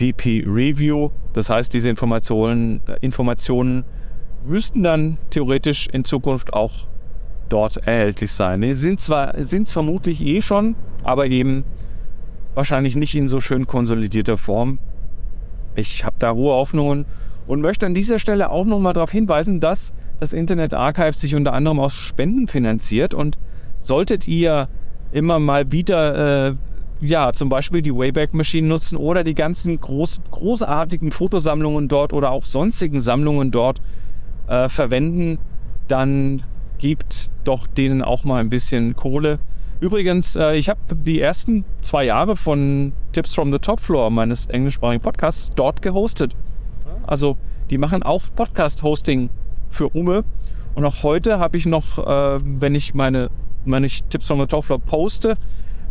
DP 0.01 0.45
Review. 0.47 1.11
Das 1.33 1.51
heißt, 1.51 1.75
diese 1.75 1.89
Informationen, 1.89 2.81
Informationen 3.01 3.85
müssten 4.45 4.83
dann 4.83 5.19
theoretisch 5.31 5.89
in 5.89 6.05
Zukunft 6.05 6.53
auch 6.53 6.73
dort 7.49 7.77
erhältlich 7.77 8.33
sein. 8.33 8.63
Sind 8.75 9.01
zwar 9.01 9.35
sind 9.45 9.67
es 9.67 9.73
vermutlich 9.73 10.21
eh 10.25 10.41
schon, 10.43 10.75
aber 11.03 11.27
eben 11.27 11.65
wahrscheinlich 12.55 12.97
nicht 12.97 13.15
in 13.15 13.29
so 13.29 13.41
schön 13.41 13.67
konsolidierter 13.67 14.37
Form. 14.37 14.79
Ich 15.75 16.05
habe 16.05 16.17
da 16.19 16.33
hohe 16.33 16.53
Hoffnungen 16.53 17.07
und 17.47 17.61
möchte 17.61 17.87
an 17.87 17.95
dieser 17.95 18.19
Stelle 18.19 18.51
auch 18.51 18.65
nochmal 18.65 18.93
darauf 18.93 19.11
hinweisen, 19.11 19.61
dass 19.61 19.93
das 20.21 20.33
Internet 20.33 20.75
Archive 20.75 21.15
sich 21.15 21.35
unter 21.35 21.53
anderem 21.53 21.81
aus 21.81 21.95
Spenden 21.95 22.47
finanziert 22.47 23.15
und 23.15 23.39
solltet 23.81 24.29
ihr 24.29 24.69
immer 25.11 25.39
mal 25.39 25.73
wieder 25.73 26.51
äh, 26.51 26.55
ja, 27.01 27.33
zum 27.33 27.49
Beispiel 27.49 27.83
die 27.83 27.95
Wayback 27.95 28.33
Machine 28.33 28.69
nutzen 28.69 28.97
oder 28.97 29.25
die 29.25 29.35
ganzen 29.35 29.79
groß, 29.81 30.21
großartigen 30.31 31.11
Fotosammlungen 31.11 31.89
dort 31.89 32.13
oder 32.13 32.31
auch 32.31 32.47
sonstigen 32.47 33.01
Sammlungen 33.01 33.51
dort 33.51 33.81
äh, 34.47 34.69
verwenden, 34.69 35.39
dann 35.89 36.45
gibt 36.79 37.29
doch 37.45 37.67
denen 37.67 38.03
auch 38.03 38.23
mal 38.23 38.41
ein 38.41 38.51
bisschen 38.51 38.95
Kohle. 38.95 39.41
Übrigens, 39.83 40.37
äh, 40.37 40.55
ich 40.55 40.69
habe 40.69 40.79
die 40.95 41.21
ersten 41.21 41.65
zwei 41.81 42.05
Jahre 42.05 42.37
von 42.37 42.93
Tips 43.11 43.35
from 43.35 43.51
the 43.51 43.59
Top 43.59 43.81
Floor 43.81 44.11
meines 44.11 44.47
englischsprachigen 44.47 45.03
Podcasts 45.03 45.51
dort 45.51 45.83
gehostet. 45.83 46.37
Also 47.05 47.37
die 47.69 47.79
machen 47.79 48.05
auch 48.05 48.23
Podcast-Hosting 48.37 49.29
für 49.71 49.89
Ume. 49.89 50.23
Und 50.77 50.85
auch 50.85 51.03
heute 51.03 51.41
habe 51.41 51.57
ich 51.57 51.67
noch, 51.67 51.99
äh, 51.99 52.39
wenn 52.45 52.77
ich 52.77 52.95
meine, 52.95 53.31
meine 53.65 53.89
Tips 53.89 54.29
from 54.29 54.39
the 54.39 54.47
Top 54.47 54.67
Floor 54.67 54.79
poste, 54.79 55.35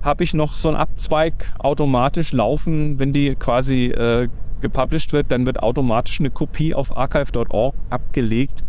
habe 0.01 0.23
ich 0.23 0.33
noch 0.33 0.55
so 0.55 0.69
einen 0.69 0.77
Abzweig 0.77 1.53
automatisch 1.59 2.31
laufen, 2.31 2.97
wenn 2.97 3.11
die 3.11 3.35
quasi 3.35 3.87
äh, 3.87 4.29
gepublished 4.61 5.11
wird, 5.11 5.33
dann 5.33 5.45
wird 5.45 5.61
automatisch 5.61 6.21
eine 6.21 6.29
Kopie 6.29 6.73
auf 6.73 6.95
archive.org 6.95 7.75
abgelegt. 7.89 8.63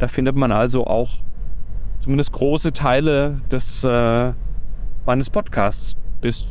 Da 0.00 0.08
findet 0.08 0.34
man 0.34 0.50
also 0.50 0.84
auch 0.84 1.10
zumindest 2.00 2.32
große 2.32 2.72
Teile 2.72 3.36
des 3.52 3.84
äh, 3.84 4.32
meines 5.06 5.30
Podcasts 5.30 5.94
bis, 6.20 6.46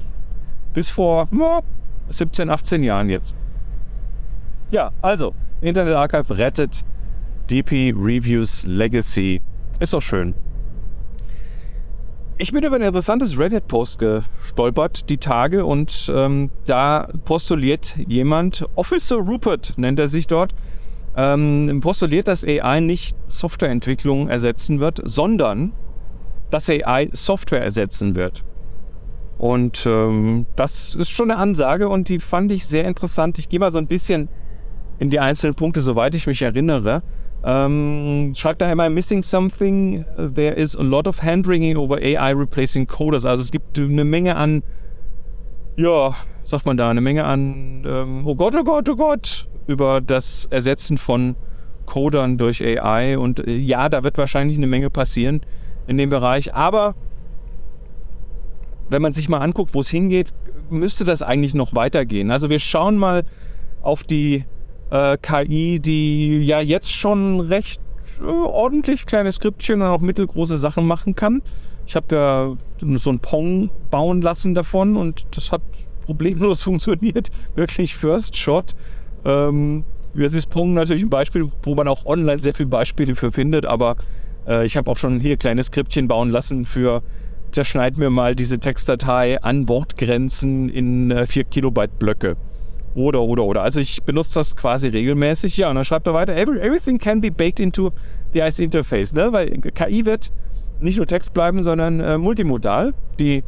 bis 0.73 0.89
vor 0.89 1.27
oh, 1.37 1.61
17, 2.09 2.49
18 2.49 2.83
Jahren 2.83 3.09
jetzt. 3.09 3.35
Ja, 4.71 4.91
also 5.01 5.33
Internet 5.61 5.95
Archive 5.95 6.37
rettet 6.37 6.83
DP 7.49 7.93
Reviews 7.95 8.65
Legacy. 8.65 9.41
Ist 9.79 9.93
doch 9.93 10.01
schön. 10.01 10.33
Ich 12.37 12.51
bin 12.51 12.63
über 12.63 12.75
ein 12.75 12.81
interessantes 12.81 13.37
Reddit-Post 13.37 13.99
gestolpert 13.99 15.09
die 15.09 15.17
Tage 15.17 15.65
und 15.65 16.11
ähm, 16.13 16.49
da 16.65 17.07
postuliert 17.25 17.95
jemand, 18.07 18.65
Officer 18.75 19.17
Rupert 19.17 19.73
nennt 19.77 19.99
er 19.99 20.07
sich 20.07 20.25
dort, 20.25 20.55
ähm, 21.15 21.79
postuliert, 21.81 22.27
dass 22.27 22.43
AI 22.43 22.79
nicht 22.79 23.15
Softwareentwicklung 23.27 24.29
ersetzen 24.29 24.79
wird, 24.79 24.99
sondern 25.03 25.73
dass 26.53 26.69
AI 26.69 27.09
Software 27.13 27.63
ersetzen 27.63 28.15
wird. 28.15 28.43
Und 29.39 29.85
ähm, 29.87 30.45
das 30.55 30.93
ist 30.93 31.09
schon 31.09 31.31
eine 31.31 31.39
Ansage 31.39 31.89
und 31.89 32.09
die 32.09 32.19
fand 32.19 32.51
ich 32.51 32.65
sehr 32.65 32.85
interessant. 32.85 33.39
Ich 33.39 33.49
gehe 33.49 33.59
mal 33.59 33.71
so 33.71 33.79
ein 33.79 33.87
bisschen 33.87 34.29
in 34.99 35.09
die 35.09 35.19
einzelnen 35.19 35.55
Punkte, 35.55 35.81
soweit 35.81 36.13
ich 36.13 36.27
mich 36.27 36.43
erinnere. 36.43 37.01
Ähm, 37.43 38.33
schreibt 38.35 38.61
da 38.61 38.67
einmal 38.67 38.91
Missing 38.91 39.23
Something. 39.23 40.05
There 40.15 40.53
is 40.53 40.77
a 40.77 40.83
lot 40.83 41.07
of 41.07 41.23
handwringing 41.23 41.75
over 41.75 41.97
AI 41.97 42.31
replacing 42.31 42.85
coders. 42.85 43.25
Also 43.25 43.41
es 43.41 43.51
gibt 43.51 43.77
eine 43.79 44.05
Menge 44.05 44.35
an, 44.35 44.61
ja, 45.75 46.15
sagt 46.43 46.67
man 46.67 46.77
da, 46.77 46.89
eine 46.91 47.01
Menge 47.01 47.25
an, 47.25 47.83
ähm, 47.85 48.27
oh 48.27 48.35
Gott, 48.35 48.55
oh 48.55 48.63
Gott, 48.63 48.87
oh 48.87 48.95
Gott, 48.95 49.49
über 49.65 50.01
das 50.01 50.45
Ersetzen 50.51 50.99
von 50.99 51.35
Codern 51.87 52.37
durch 52.37 52.63
AI. 52.63 53.17
Und 53.17 53.45
äh, 53.45 53.55
ja, 53.55 53.89
da 53.89 54.03
wird 54.03 54.19
wahrscheinlich 54.19 54.57
eine 54.57 54.67
Menge 54.67 54.91
passieren 54.91 55.41
in 55.87 55.97
dem 55.97 56.09
Bereich. 56.09 56.53
Aber 56.53 56.95
wenn 58.89 59.01
man 59.01 59.13
sich 59.13 59.29
mal 59.29 59.39
anguckt, 59.39 59.73
wo 59.73 59.81
es 59.81 59.89
hingeht, 59.89 60.33
müsste 60.69 61.03
das 61.03 61.21
eigentlich 61.21 61.53
noch 61.53 61.75
weitergehen. 61.75 62.31
Also 62.31 62.49
wir 62.49 62.59
schauen 62.59 62.97
mal 62.97 63.23
auf 63.81 64.03
die 64.03 64.45
äh, 64.91 65.17
KI, 65.17 65.79
die 65.79 66.43
ja 66.43 66.59
jetzt 66.61 66.91
schon 66.91 67.39
recht 67.41 67.81
äh, 68.21 68.25
ordentlich 68.25 69.05
kleine 69.05 69.31
Skriptchen 69.31 69.81
und 69.81 69.87
auch 69.87 70.01
mittelgroße 70.01 70.57
Sachen 70.57 70.85
machen 70.85 71.15
kann. 71.15 71.41
Ich 71.85 71.95
habe 71.95 72.15
ja 72.15 72.57
so 72.97 73.09
ein 73.09 73.19
Pong 73.19 73.69
bauen 73.91 74.21
lassen 74.21 74.55
davon 74.55 74.95
und 74.95 75.25
das 75.31 75.51
hat 75.51 75.61
problemlos 76.05 76.63
funktioniert. 76.63 77.29
Wirklich 77.55 77.95
First 77.95 78.37
Shot. 78.37 78.75
Ähm, 79.25 79.83
jetzt 80.13 80.35
ist 80.35 80.49
Pong 80.49 80.73
natürlich 80.73 81.03
ein 81.03 81.09
Beispiel, 81.09 81.47
wo 81.63 81.75
man 81.75 81.87
auch 81.87 82.05
online 82.05 82.41
sehr 82.41 82.53
viele 82.53 82.69
Beispiele 82.69 83.15
für 83.15 83.31
findet, 83.31 83.65
aber 83.65 83.95
äh, 84.47 84.65
ich 84.65 84.77
habe 84.77 84.89
auch 84.89 84.97
schon 84.97 85.19
hier 85.19 85.37
kleine 85.37 85.63
Skriptchen 85.63 86.07
bauen 86.07 86.29
lassen 86.29 86.65
für 86.65 87.03
zerschneid 87.51 87.97
mir 87.97 88.09
mal 88.09 88.35
diese 88.35 88.59
Textdatei 88.59 89.41
an 89.41 89.67
Wortgrenzen 89.67 90.69
in 90.69 91.11
äh, 91.11 91.25
4 91.25 91.43
Kilobyte 91.45 91.97
Blöcke. 91.99 92.35
Oder, 92.95 93.21
oder, 93.21 93.43
oder. 93.43 93.63
Also 93.63 93.79
ich 93.79 94.03
benutze 94.03 94.35
das 94.35 94.55
quasi 94.55 94.87
regelmäßig. 94.87 95.57
Ja, 95.57 95.69
und 95.69 95.75
dann 95.75 95.85
schreibt 95.85 96.05
er 96.07 96.13
weiter, 96.13 96.35
everything 96.35 96.99
can 96.99 97.21
be 97.21 97.31
baked 97.31 97.59
into 97.59 97.91
the 98.33 98.41
ICE 98.41 98.63
Interface. 98.63 99.13
Ne? 99.13 99.31
Weil 99.31 99.49
KI 99.49 100.05
wird 100.05 100.31
nicht 100.79 100.97
nur 100.97 101.07
Text 101.07 101.33
bleiben, 101.33 101.63
sondern 101.63 101.99
äh, 101.99 102.17
multimodal. 102.17 102.93
Die, 103.19 103.43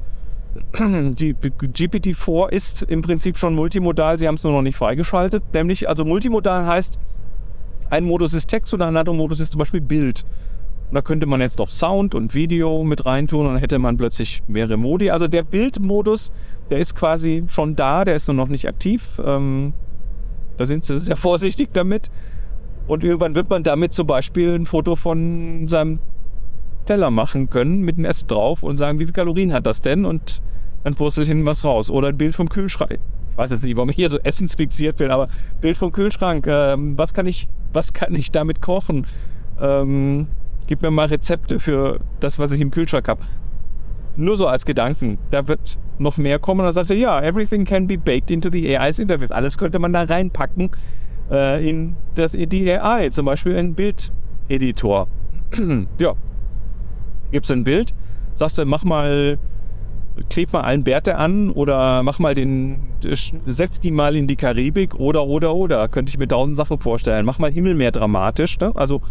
die 0.79 1.35
GPT-4 1.35 2.49
ist 2.49 2.81
im 2.83 3.01
Prinzip 3.01 3.37
schon 3.37 3.53
multimodal. 3.53 4.17
Sie 4.17 4.27
haben 4.27 4.35
es 4.35 4.43
nur 4.43 4.53
noch 4.53 4.61
nicht 4.63 4.77
freigeschaltet. 4.77 5.43
Nämlich, 5.53 5.87
also 5.89 6.05
multimodal 6.05 6.65
heißt, 6.65 6.97
ein 7.91 8.03
Modus 8.03 8.33
ist 8.33 8.47
Text 8.47 8.73
und 8.73 8.81
ein 8.81 8.97
anderer 8.97 9.15
Modus 9.15 9.39
ist 9.39 9.51
zum 9.51 9.59
Beispiel 9.59 9.81
Bild. 9.81 10.25
Da 10.91 11.01
könnte 11.01 11.25
man 11.25 11.41
jetzt 11.41 11.59
auf 11.59 11.73
Sound 11.73 12.15
und 12.15 12.33
Video 12.33 12.83
mit 12.83 13.05
reintun 13.05 13.47
und 13.47 13.53
dann 13.53 13.61
hätte 13.61 13.79
man 13.79 13.97
plötzlich 13.97 14.43
mehrere 14.47 14.77
Modi. 14.77 15.09
Also 15.09 15.27
der 15.27 15.43
Bildmodus 15.43 16.31
der 16.69 16.79
ist 16.79 16.95
quasi 16.95 17.43
schon 17.47 17.75
da, 17.75 18.05
der 18.05 18.15
ist 18.15 18.27
nur 18.27 18.35
noch 18.35 18.47
nicht 18.47 18.67
aktiv. 18.67 19.21
Ähm, 19.23 19.73
da 20.57 20.65
sind 20.65 20.85
sie 20.85 20.99
sehr 20.99 21.15
vorsichtig 21.15 21.69
damit. 21.73 22.09
Und 22.87 23.03
irgendwann 23.03 23.35
wird 23.35 23.49
man 23.49 23.63
damit 23.63 23.93
zum 23.93 24.07
Beispiel 24.07 24.53
ein 24.53 24.65
Foto 24.65 24.95
von 24.95 25.67
seinem 25.67 25.99
Teller 26.85 27.09
machen 27.09 27.49
können 27.49 27.81
mit 27.81 27.97
einem 27.97 28.05
Essen 28.05 28.27
drauf 28.27 28.61
und 28.61 28.77
sagen, 28.77 28.99
wie 28.99 29.03
viele 29.03 29.13
Kalorien 29.13 29.53
hat 29.53 29.65
das 29.65 29.81
denn? 29.81 30.05
Und 30.05 30.41
dann 30.83 30.93
postet 30.93 31.27
hinten 31.27 31.45
was 31.45 31.63
raus. 31.63 31.89
Oder 31.89 32.09
ein 32.09 32.17
Bild 32.17 32.35
vom 32.35 32.47
Kühlschrank. 32.47 32.99
Ich 33.31 33.37
weiß 33.37 33.51
jetzt 33.51 33.63
nicht, 33.63 33.75
warum 33.75 33.89
ich 33.89 33.95
hier 33.95 34.09
so 34.09 34.17
essensfixiert 34.23 34.97
bin, 34.97 35.11
aber 35.11 35.27
Bild 35.61 35.77
vom 35.77 35.91
Kühlschrank. 35.91 36.45
Ähm, 36.47 36.97
was, 36.97 37.13
kann 37.13 37.25
ich, 37.25 37.47
was 37.73 37.93
kann 37.93 38.13
ich 38.13 38.31
damit 38.31 38.61
kochen? 38.61 39.07
Ähm, 39.59 40.27
gib 40.67 40.81
mir 40.81 40.91
mal 40.91 41.07
Rezepte 41.07 41.59
für 41.59 41.99
das, 42.19 42.39
was 42.39 42.51
ich 42.51 42.61
im 42.61 42.71
Kühlschrank 42.71 43.07
habe. 43.07 43.21
Nur 44.17 44.37
so 44.37 44.47
als 44.47 44.65
Gedanken. 44.65 45.17
Da 45.29 45.47
wird 45.47 45.77
noch 45.99 46.17
mehr 46.17 46.39
kommen. 46.39 46.61
Und 46.61 46.65
dann 46.65 46.73
sagt 46.73 46.89
er, 46.89 46.95
ja, 46.95 47.21
everything 47.21 47.65
can 47.65 47.87
be 47.87 47.97
baked 47.97 48.31
into 48.31 48.49
the 48.49 48.77
AI's 48.77 48.99
Interface. 48.99 49.31
Alles 49.31 49.57
könnte 49.57 49.79
man 49.79 49.93
da 49.93 50.03
reinpacken 50.03 50.69
äh, 51.31 51.67
in, 51.67 51.95
das, 52.15 52.33
in 52.33 52.49
die 52.49 52.71
AI. 52.71 53.09
Zum 53.09 53.25
Beispiel 53.25 53.57
ein 53.57 53.75
Bildeditor. 53.75 55.07
ja. 55.99 56.13
Gibt 57.31 57.45
es 57.45 57.51
ein 57.51 57.63
Bild, 57.63 57.93
sagst 58.35 58.57
du, 58.57 58.65
mach 58.65 58.83
mal, 58.83 59.39
kleb 60.29 60.53
mal 60.53 60.61
einen 60.61 60.83
Bärte 60.83 61.17
an 61.17 61.49
oder 61.49 62.03
mach 62.03 62.19
mal 62.19 62.35
den, 62.35 62.77
setz 63.45 63.79
die 63.79 63.91
mal 63.91 64.15
in 64.15 64.27
die 64.27 64.35
Karibik 64.35 64.95
oder, 64.95 65.25
oder, 65.25 65.55
oder. 65.55 65.87
Könnte 65.87 66.11
ich 66.11 66.17
mir 66.17 66.27
tausend 66.27 66.55
Sachen 66.55 66.79
vorstellen. 66.79 67.25
Mach 67.25 67.39
mal 67.39 67.51
Himmel 67.51 67.73
mehr 67.73 67.91
dramatisch. 67.91 68.59
Ne? 68.59 68.71
Also 68.75 69.01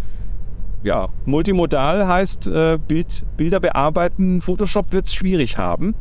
ja, 0.84 1.08
multimodal 1.24 2.06
heißt 2.06 2.46
äh, 2.46 2.78
Bild, 2.78 3.24
Bilder 3.36 3.58
bearbeiten. 3.58 4.42
Photoshop 4.42 4.92
wird 4.92 5.06
es 5.06 5.14
schwierig 5.14 5.56
haben. 5.56 5.94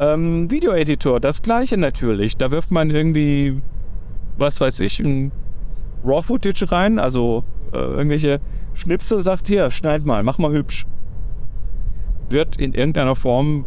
Ähm, 0.00 0.50
Videoeditor, 0.50 1.20
das 1.20 1.42
gleiche 1.42 1.76
natürlich. 1.76 2.36
Da 2.36 2.50
wirft 2.50 2.70
man 2.70 2.90
irgendwie, 2.90 3.60
was 4.38 4.60
weiß 4.60 4.80
ich, 4.80 4.98
ein 4.98 5.30
RAW-Footage 6.04 6.72
rein, 6.72 6.98
also 6.98 7.44
äh, 7.72 7.76
irgendwelche 7.76 8.40
Schnipsel, 8.72 9.20
sagt 9.22 9.46
hier, 9.46 9.70
schneid 9.70 10.06
mal, 10.06 10.22
mach 10.22 10.38
mal 10.38 10.52
hübsch. 10.52 10.86
Wird 12.30 12.56
in 12.56 12.72
irgendeiner 12.72 13.14
Form 13.14 13.66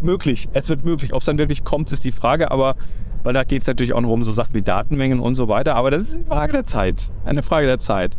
möglich. 0.00 0.48
Es 0.52 0.68
wird 0.68 0.84
möglich. 0.84 1.12
Ob 1.12 1.20
es 1.20 1.26
dann 1.26 1.38
wirklich 1.38 1.64
kommt, 1.64 1.90
ist 1.90 2.04
die 2.04 2.12
Frage, 2.12 2.52
aber 2.52 2.76
weil 3.24 3.34
da 3.34 3.44
geht 3.44 3.62
es 3.62 3.68
natürlich 3.68 3.92
auch 3.92 4.00
noch 4.00 4.10
um 4.10 4.22
so 4.22 4.32
Sachen 4.32 4.54
wie 4.54 4.62
Datenmengen 4.62 5.20
und 5.20 5.34
so 5.34 5.48
weiter. 5.48 5.74
Aber 5.74 5.90
das 5.90 6.02
ist 6.02 6.14
eine 6.14 6.24
Frage 6.24 6.52
der 6.52 6.66
Zeit. 6.66 7.10
Eine 7.24 7.42
Frage 7.42 7.66
der 7.66 7.78
Zeit. 7.78 8.16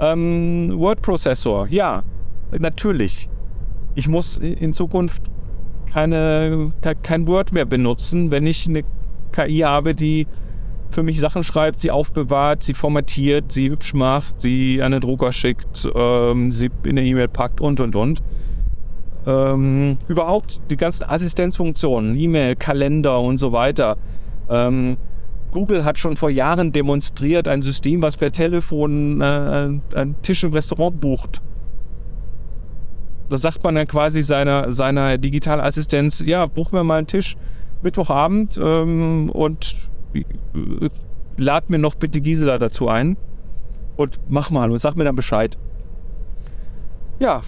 Ähm, 0.00 0.72
Word-Prozessor, 0.78 1.68
ja, 1.68 2.02
natürlich. 2.58 3.28
Ich 3.94 4.08
muss 4.08 4.36
in 4.36 4.72
Zukunft 4.72 5.22
keine, 5.92 6.72
kein 7.02 7.26
Word 7.26 7.52
mehr 7.52 7.64
benutzen, 7.64 8.30
wenn 8.30 8.46
ich 8.46 8.68
eine 8.68 8.84
KI 9.32 9.58
habe, 9.60 9.94
die 9.94 10.26
für 10.90 11.02
mich 11.02 11.20
Sachen 11.20 11.44
schreibt, 11.44 11.80
sie 11.80 11.90
aufbewahrt, 11.90 12.62
sie 12.62 12.74
formatiert, 12.74 13.52
sie 13.52 13.70
hübsch 13.70 13.94
macht, 13.94 14.40
sie 14.40 14.82
an 14.82 14.92
den 14.92 15.00
Drucker 15.00 15.32
schickt, 15.32 15.88
ähm, 15.94 16.52
sie 16.52 16.70
in 16.84 16.98
eine 16.98 17.04
E-Mail 17.04 17.28
packt 17.28 17.60
und 17.60 17.80
und 17.80 17.96
und. 17.96 18.22
Ähm, 19.26 19.98
überhaupt 20.08 20.60
die 20.70 20.76
ganzen 20.76 21.04
Assistenzfunktionen, 21.04 22.18
E-Mail, 22.18 22.56
Kalender 22.56 23.20
und 23.20 23.38
so 23.38 23.52
weiter. 23.52 23.96
Ähm, 24.48 24.96
Google 25.52 25.84
hat 25.84 25.98
schon 25.98 26.16
vor 26.16 26.30
Jahren 26.30 26.72
demonstriert 26.72 27.48
ein 27.48 27.62
System, 27.62 28.02
was 28.02 28.16
per 28.16 28.32
Telefon 28.32 29.20
äh, 29.20 29.24
einen 29.24 30.16
Tisch 30.22 30.44
im 30.44 30.52
Restaurant 30.52 31.00
bucht. 31.00 31.40
Da 33.28 33.36
sagt 33.36 33.62
man 33.62 33.74
dann 33.74 33.86
quasi 33.86 34.22
seiner, 34.22 34.72
seiner 34.72 35.18
Digitalassistenz, 35.18 36.22
ja, 36.24 36.46
buch 36.46 36.72
mir 36.72 36.84
mal 36.84 36.98
einen 36.98 37.06
Tisch 37.06 37.36
Mittwochabend 37.82 38.58
ähm, 38.62 39.30
und 39.30 39.76
äh, 40.14 40.24
lad 41.36 41.70
mir 41.70 41.78
noch 41.78 41.94
bitte 41.94 42.20
Gisela 42.20 42.58
dazu 42.58 42.88
ein 42.88 43.16
und 43.96 44.18
mach 44.28 44.50
mal 44.50 44.70
und 44.70 44.78
sag 44.78 44.96
mir 44.96 45.04
dann 45.04 45.16
Bescheid. 45.16 45.56
Ja, 47.18 47.42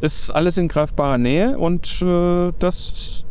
ist 0.00 0.30
alles 0.30 0.58
in 0.58 0.68
greifbarer 0.68 1.18
Nähe 1.18 1.58
und 1.58 2.02
äh, 2.02 2.52
das, 2.58 3.24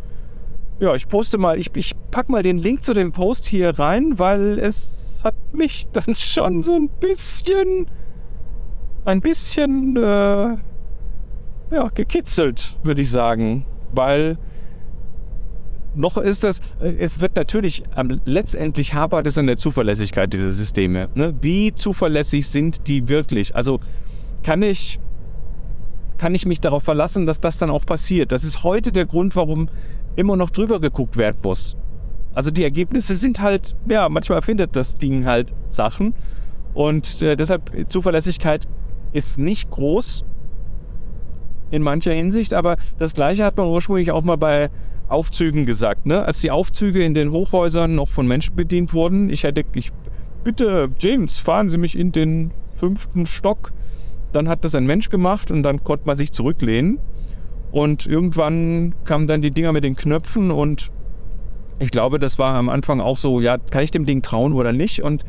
ja, 0.79 0.95
ich 0.95 1.07
poste 1.07 1.37
mal, 1.37 1.57
ich, 1.57 1.71
ich 1.75 1.93
pack 2.11 2.29
mal 2.29 2.43
den 2.43 2.57
Link 2.57 2.83
zu 2.83 2.93
dem 2.93 3.11
Post 3.11 3.45
hier 3.45 3.77
rein, 3.79 4.19
weil 4.19 4.59
es 4.59 5.21
hat 5.23 5.35
mich 5.53 5.87
dann 5.93 6.15
schon 6.15 6.63
so 6.63 6.73
ein 6.73 6.89
bisschen, 6.89 7.87
ein 9.05 9.21
bisschen, 9.21 9.95
äh, 9.97 10.57
ja, 11.71 11.87
gekitzelt, 11.93 12.77
würde 12.83 13.01
ich 13.01 13.11
sagen, 13.11 13.65
weil 13.93 14.37
noch 15.95 16.17
ist 16.17 16.43
das, 16.43 16.59
äh, 16.81 16.93
es 16.99 17.21
wird 17.21 17.35
natürlich, 17.35 17.83
ähm, 17.95 18.19
letztendlich 18.25 18.93
hapert 18.93 19.25
es 19.27 19.37
an 19.37 19.47
der 19.47 19.57
Zuverlässigkeit 19.57 20.31
dieser 20.31 20.51
Systeme. 20.51 21.09
Ne? 21.15 21.33
Wie 21.41 21.73
zuverlässig 21.73 22.47
sind 22.47 22.87
die 22.87 23.07
wirklich? 23.07 23.55
Also 23.55 23.79
kann 24.43 24.61
ich, 24.61 24.99
kann 26.17 26.35
ich 26.35 26.45
mich 26.45 26.59
darauf 26.59 26.83
verlassen, 26.83 27.25
dass 27.25 27.39
das 27.39 27.57
dann 27.57 27.69
auch 27.69 27.85
passiert? 27.85 28.31
Das 28.31 28.43
ist 28.43 28.63
heute 28.63 28.91
der 28.91 29.05
Grund, 29.05 29.35
warum 29.35 29.69
immer 30.15 30.35
noch 30.35 30.49
drüber 30.49 30.79
geguckt 30.79 31.17
werden 31.17 31.37
muss. 31.43 31.75
Also 32.33 32.51
die 32.51 32.63
Ergebnisse 32.63 33.15
sind 33.15 33.39
halt, 33.39 33.75
ja, 33.89 34.09
manchmal 34.09 34.41
findet 34.41 34.75
das 34.75 34.95
Ding 34.95 35.25
halt 35.25 35.53
Sachen. 35.69 36.13
Und 36.73 37.21
äh, 37.21 37.35
deshalb 37.35 37.71
Zuverlässigkeit 37.89 38.67
ist 39.13 39.37
nicht 39.37 39.69
groß 39.71 40.25
in 41.71 41.81
mancher 41.81 42.11
Hinsicht, 42.11 42.53
aber 42.53 42.75
das 42.97 43.13
gleiche 43.13 43.45
hat 43.45 43.57
man 43.57 43.67
ursprünglich 43.67 44.11
auch 44.11 44.23
mal 44.23 44.37
bei 44.37 44.69
Aufzügen 45.07 45.65
gesagt. 45.65 46.05
Ne? 46.05 46.23
Als 46.23 46.41
die 46.41 46.51
Aufzüge 46.51 47.03
in 47.03 47.13
den 47.13 47.31
Hochhäusern 47.31 47.95
noch 47.95 48.09
von 48.09 48.27
Menschen 48.27 48.55
bedient 48.55 48.93
wurden, 48.93 49.29
ich 49.29 49.43
hätte, 49.43 49.63
ich 49.73 49.91
bitte, 50.43 50.89
James, 50.99 51.37
fahren 51.37 51.69
Sie 51.69 51.77
mich 51.77 51.97
in 51.97 52.11
den 52.11 52.51
fünften 52.75 53.25
Stock. 53.25 53.71
Dann 54.31 54.49
hat 54.49 54.65
das 54.65 54.75
ein 54.75 54.85
Mensch 54.85 55.09
gemacht 55.09 55.51
und 55.51 55.63
dann 55.63 55.83
konnte 55.83 56.05
man 56.05 56.17
sich 56.17 56.31
zurücklehnen. 56.31 56.99
Und 57.75 58.07
irgendwann 58.07 58.95
kamen 59.03 59.27
dann 59.27 59.41
die 59.41 59.51
Dinger 59.51 59.73
mit 59.73 59.83
den 59.83 59.97
Knöpfen 59.97 60.49
und 60.49 60.93
ich 61.77 61.91
glaube, 61.91 62.19
das 62.19 62.39
war 62.39 62.53
am 62.53 62.69
Anfang 62.69 63.01
auch 63.01 63.17
so, 63.17 63.41
ja, 63.41 63.57
kann 63.57 63.83
ich 63.83 63.91
dem 63.91 64.05
Ding 64.05 64.21
trauen 64.21 64.53
oder 64.53 64.71
nicht? 64.71 65.03
Und 65.03 65.25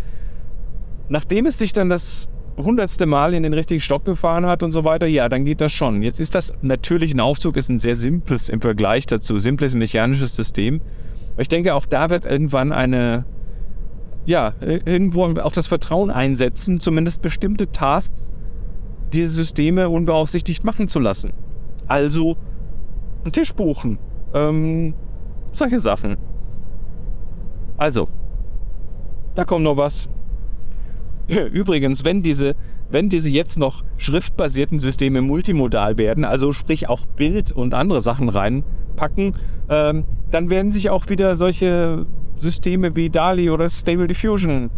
nachdem 1.08 1.46
es 1.46 1.58
sich 1.58 1.72
dann 1.72 1.88
das 1.88 2.28
hundertste 2.56 3.04
Mal 3.06 3.34
in 3.34 3.42
den 3.42 3.52
richtigen 3.52 3.80
Stock 3.80 4.04
gefahren 4.04 4.46
hat 4.46 4.62
und 4.62 4.70
so 4.70 4.84
weiter, 4.84 5.08
ja, 5.08 5.28
dann 5.28 5.44
geht 5.44 5.60
das 5.60 5.72
schon. 5.72 6.02
Jetzt 6.02 6.20
ist 6.20 6.36
das 6.36 6.52
natürlich 6.62 7.14
ein 7.14 7.18
Aufzug, 7.18 7.56
ist 7.56 7.68
ein 7.68 7.80
sehr 7.80 7.96
simples 7.96 8.48
im 8.48 8.60
Vergleich 8.60 9.06
dazu, 9.06 9.38
simples 9.38 9.74
mechanisches 9.74 10.36
System. 10.36 10.80
Ich 11.38 11.48
denke, 11.48 11.74
auch 11.74 11.86
da 11.86 12.10
wird 12.10 12.26
irgendwann 12.26 12.70
eine, 12.70 13.24
ja, 14.24 14.52
irgendwo 14.60 15.24
auch 15.40 15.50
das 15.50 15.66
Vertrauen 15.66 16.12
einsetzen, 16.12 16.78
zumindest 16.78 17.22
bestimmte 17.22 17.72
Tasks, 17.72 18.30
diese 19.12 19.32
Systeme 19.32 19.88
unbeaufsichtigt 19.88 20.62
machen 20.62 20.86
zu 20.86 21.00
lassen. 21.00 21.32
Also 21.88 22.36
einen 23.24 23.32
Tisch 23.32 23.52
buchen, 23.54 23.98
ähm, 24.34 24.94
solche 25.52 25.80
Sachen. 25.80 26.16
Also, 27.76 28.08
da 29.34 29.44
kommt 29.44 29.64
noch 29.64 29.76
was. 29.76 30.08
Übrigens, 31.28 32.04
wenn 32.04 32.22
diese, 32.22 32.54
wenn 32.90 33.08
diese 33.08 33.28
jetzt 33.28 33.58
noch 33.58 33.84
schriftbasierten 33.96 34.78
Systeme 34.78 35.20
multimodal 35.20 35.98
werden, 35.98 36.24
also 36.24 36.52
sprich 36.52 36.88
auch 36.88 37.04
Bild 37.04 37.52
und 37.52 37.74
andere 37.74 38.00
Sachen 38.00 38.28
reinpacken, 38.28 39.34
ähm, 39.68 40.04
dann 40.30 40.50
werden 40.50 40.70
sich 40.70 40.90
auch 40.90 41.08
wieder 41.08 41.34
solche 41.34 42.06
Systeme 42.38 42.94
wie 42.96 43.10
DALI 43.10 43.50
oder 43.50 43.68
Stable 43.68 44.06
Diffusion 44.06 44.70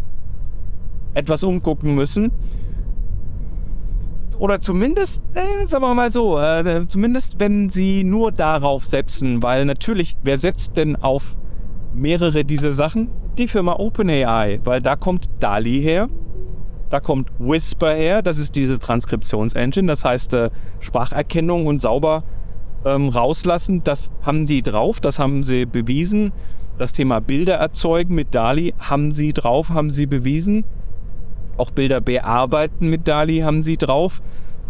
etwas 1.13 1.43
umgucken 1.43 1.95
müssen. 1.95 2.31
Oder 4.39 4.61
zumindest, 4.61 5.21
äh, 5.35 5.65
sagen 5.65 5.83
wir 5.83 5.93
mal 5.93 6.11
so, 6.11 6.39
äh, 6.39 6.87
zumindest 6.87 7.35
wenn 7.39 7.69
sie 7.69 8.03
nur 8.03 8.31
darauf 8.31 8.85
setzen, 8.85 9.43
weil 9.43 9.65
natürlich, 9.65 10.15
wer 10.23 10.37
setzt 10.37 10.77
denn 10.77 10.95
auf 10.95 11.37
mehrere 11.93 12.45
dieser 12.45 12.71
Sachen? 12.71 13.11
Die 13.37 13.47
Firma 13.47 13.73
OpenAI, 13.73 14.59
weil 14.63 14.81
da 14.81 14.95
kommt 14.95 15.25
DALI 15.39 15.81
her 15.81 16.09
da 16.89 16.99
kommt 16.99 17.29
Whisper 17.37 17.93
her, 17.93 18.21
das 18.21 18.39
ist 18.39 18.55
diese 18.55 18.79
Transkriptionsengine, 18.79 19.87
das 19.87 20.03
heißt 20.03 20.33
äh, 20.33 20.49
Spracherkennung 20.79 21.67
und 21.67 21.81
sauber 21.81 22.23
ähm, 22.83 23.09
rauslassen. 23.09 23.83
Das 23.83 24.09
haben 24.23 24.47
die 24.47 24.63
drauf, 24.63 24.99
das 24.99 25.19
haben 25.19 25.43
sie 25.43 25.65
bewiesen. 25.65 26.31
Das 26.77 26.91
Thema 26.91 27.19
Bilder 27.19 27.55
erzeugen 27.55 28.15
mit 28.15 28.33
DALI 28.33 28.73
haben 28.79 29.11
sie 29.11 29.33
drauf, 29.33 29.69
haben 29.69 29.91
sie 29.91 30.07
bewiesen. 30.07 30.63
Auch 31.59 31.71
Bilder 31.71 32.01
bearbeiten 32.01 32.89
mit 32.89 33.07
DALI 33.07 33.39
haben 33.39 33.63
sie 33.63 33.77
drauf. 33.77 34.21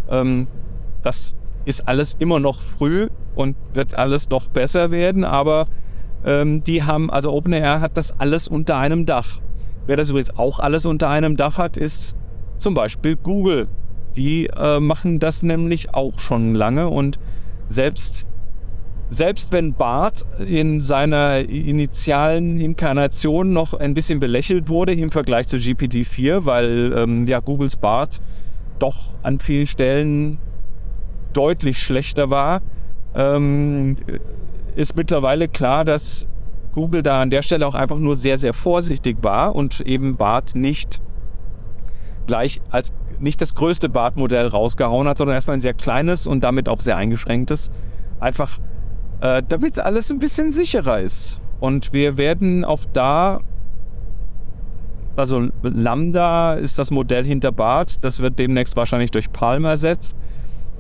Ähm, 0.10 0.48
das 1.04 1.36
ist 1.66 1.88
alles 1.88 2.16
immer 2.20 2.40
noch 2.40 2.62
früh 2.62 3.08
und 3.36 3.56
wird 3.74 3.94
alles 3.94 4.30
noch 4.30 4.48
besser 4.48 4.92
werden, 4.92 5.24
aber 5.24 5.66
ähm, 6.26 6.64
die 6.64 6.84
haben, 6.84 7.10
also 7.10 7.32
OpenAI 7.32 7.80
hat 7.80 7.96
das 7.96 8.20
alles 8.20 8.48
unter 8.48 8.78
einem 8.78 9.06
Dach. 9.06 9.40
Wer 9.86 9.98
das 9.98 10.10
übrigens 10.10 10.38
auch 10.38 10.60
alles 10.60 10.86
unter 10.86 11.10
einem 11.10 11.38
Dach 11.38 11.58
hat, 11.58 11.78
ist 11.78 12.16
zum 12.58 12.74
Beispiel 12.74 13.16
Google. 13.16 13.68
Die 14.16 14.48
äh, 14.48 14.80
machen 14.80 15.20
das 15.20 15.44
nämlich 15.44 15.94
auch 15.94 16.20
schon 16.20 16.56
lange 16.56 16.90
und 16.90 17.20
selbst, 17.70 18.26
selbst 19.10 19.52
wenn 19.52 19.74
Bart 19.74 20.26
in 20.46 20.82
seiner 20.82 21.40
initialen 21.40 22.60
Inkarnation 22.60 23.54
noch 23.54 23.74
ein 23.74 23.94
bisschen 23.94 24.20
belächelt 24.20 24.70
wurde 24.70 24.94
im 24.94 25.12
Vergleich 25.12 25.48
zu 25.48 25.58
GPT-4, 25.58 26.46
weil 26.46 26.94
ähm, 26.96 27.26
ja, 27.26 27.40
Googles 27.40 27.76
Bart 27.76 28.22
doch 28.78 29.14
an 29.24 29.40
vielen 29.40 29.66
Stellen 29.66 30.38
deutlich 31.34 31.80
schlechter 31.80 32.30
war, 32.30 32.62
ähm, 33.16 33.98
ist 34.76 34.96
mittlerweile 34.96 35.48
klar, 35.48 35.86
dass 35.86 36.28
Google 36.74 37.02
da 37.02 37.22
an 37.22 37.32
der 37.32 37.42
Stelle 37.42 37.68
auch 37.68 37.76
einfach 37.76 37.98
nur 37.98 38.16
sehr, 38.16 38.38
sehr 38.38 38.54
vorsichtig 38.54 39.18
war 39.22 39.56
und 39.56 39.82
eben 39.82 40.18
Bart 40.18 40.56
nicht 40.56 41.02
gleich 42.28 42.62
als 42.70 42.94
nicht 43.20 43.42
das 43.42 43.56
größte 43.56 43.90
Bartmodell 43.90 44.48
rausgehauen 44.48 45.08
hat, 45.08 45.18
sondern 45.18 45.34
erstmal 45.34 45.58
ein 45.58 45.62
sehr 45.62 45.74
kleines 45.74 46.28
und 46.28 46.44
damit 46.44 46.70
auch 46.70 46.80
sehr 46.80 46.96
eingeschränktes. 46.96 47.72
Einfach 48.20 48.60
äh, 49.22 49.44
damit 49.48 49.80
alles 49.80 50.12
ein 50.12 50.20
bisschen 50.20 50.52
sicherer 50.52 51.02
ist. 51.02 51.40
Und 51.60 51.92
wir 51.92 52.18
werden 52.18 52.64
auch 52.64 52.86
da, 52.94 53.42
also 55.16 55.50
Lambda 55.62 56.54
ist 56.54 56.80
das 56.80 56.92
Modell 56.92 57.26
hinter 57.26 57.52
Bart, 57.52 58.04
das 58.04 58.22
wird 58.22 58.40
demnächst 58.40 58.76
wahrscheinlich 58.76 59.12
durch 59.12 59.32
Palm 59.32 59.66
ersetzt. 59.66 60.16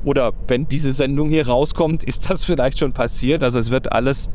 Oder 0.05 0.31
wenn 0.47 0.67
diese 0.67 0.93
Sendung 0.93 1.27
hier 1.27 1.47
rauskommt, 1.47 2.05
ist 2.05 2.29
das 2.29 2.45
vielleicht 2.45 2.79
schon 2.79 2.93
passiert. 2.93 3.43
Also 3.43 3.59
es 3.59 3.69
wird 3.69 3.91
alles 3.91 4.31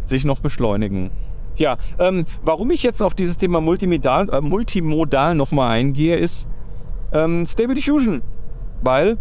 sich 0.00 0.24
noch 0.24 0.40
beschleunigen. 0.40 1.10
Ja, 1.56 1.76
ähm, 1.98 2.24
warum 2.42 2.70
ich 2.70 2.82
jetzt 2.82 3.02
auf 3.02 3.12
dieses 3.12 3.36
Thema 3.36 3.60
Multimodal, 3.60 4.30
äh, 4.30 4.40
Multimodal 4.40 5.34
nochmal 5.34 5.72
eingehe, 5.72 6.16
ist 6.16 6.48
ähm, 7.12 7.44
Stable 7.46 7.74
Diffusion. 7.74 8.22
Weil 8.80 9.18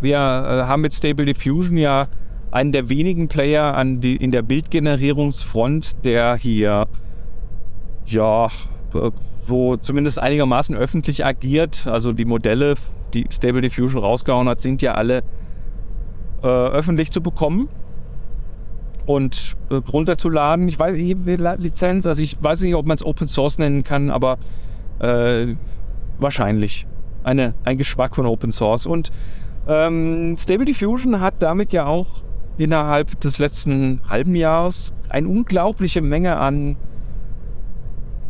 wir 0.00 0.16
äh, 0.16 0.18
haben 0.68 0.82
mit 0.82 0.94
Stable 0.94 1.24
Diffusion 1.24 1.76
ja 1.76 2.06
einen 2.50 2.72
der 2.72 2.88
wenigen 2.88 3.28
Player 3.28 3.74
an 3.74 4.00
die, 4.00 4.16
in 4.16 4.30
der 4.30 4.42
Bildgenerierungsfront, 4.42 6.04
der 6.04 6.36
hier 6.36 6.86
ja 8.06 8.48
so 9.46 9.76
zumindest 9.76 10.18
einigermaßen 10.18 10.74
öffentlich 10.74 11.24
agiert. 11.24 11.86
Also 11.86 12.12
die 12.12 12.24
Modelle, 12.24 12.74
die 13.14 13.26
Stable 13.30 13.60
Diffusion 13.60 14.02
rausgehauen 14.02 14.48
hat, 14.48 14.60
sind 14.60 14.82
ja 14.82 14.94
alle 14.94 15.22
äh, 16.42 16.46
öffentlich 16.46 17.10
zu 17.10 17.20
bekommen. 17.20 17.68
und 19.06 19.56
äh, 19.70 19.74
runterzuladen. 19.74 20.68
Ich 20.68 20.78
weiß 20.78 20.96
Lizenz, 21.58 22.06
also 22.06 22.22
ich 22.22 22.36
weiß 22.40 22.60
nicht, 22.62 22.74
ob 22.74 22.86
man 22.86 22.94
es 22.94 23.04
Open 23.04 23.28
Source 23.28 23.58
nennen 23.58 23.82
kann, 23.82 24.10
aber 24.10 24.38
äh, 25.00 25.54
wahrscheinlich 26.18 26.86
eine, 27.24 27.54
ein 27.64 27.76
Geschmack 27.76 28.14
von 28.14 28.26
Open 28.26 28.52
Source. 28.52 28.86
Und 28.86 29.10
ähm, 29.68 30.36
Stable 30.38 30.64
Diffusion 30.64 31.20
hat 31.20 31.34
damit 31.40 31.72
ja 31.72 31.86
auch 31.86 32.22
innerhalb 32.58 33.20
des 33.20 33.38
letzten 33.38 34.00
halben 34.08 34.34
Jahres 34.34 34.92
eine 35.08 35.28
unglaubliche 35.28 36.02
Menge 36.02 36.36
an, 36.36 36.76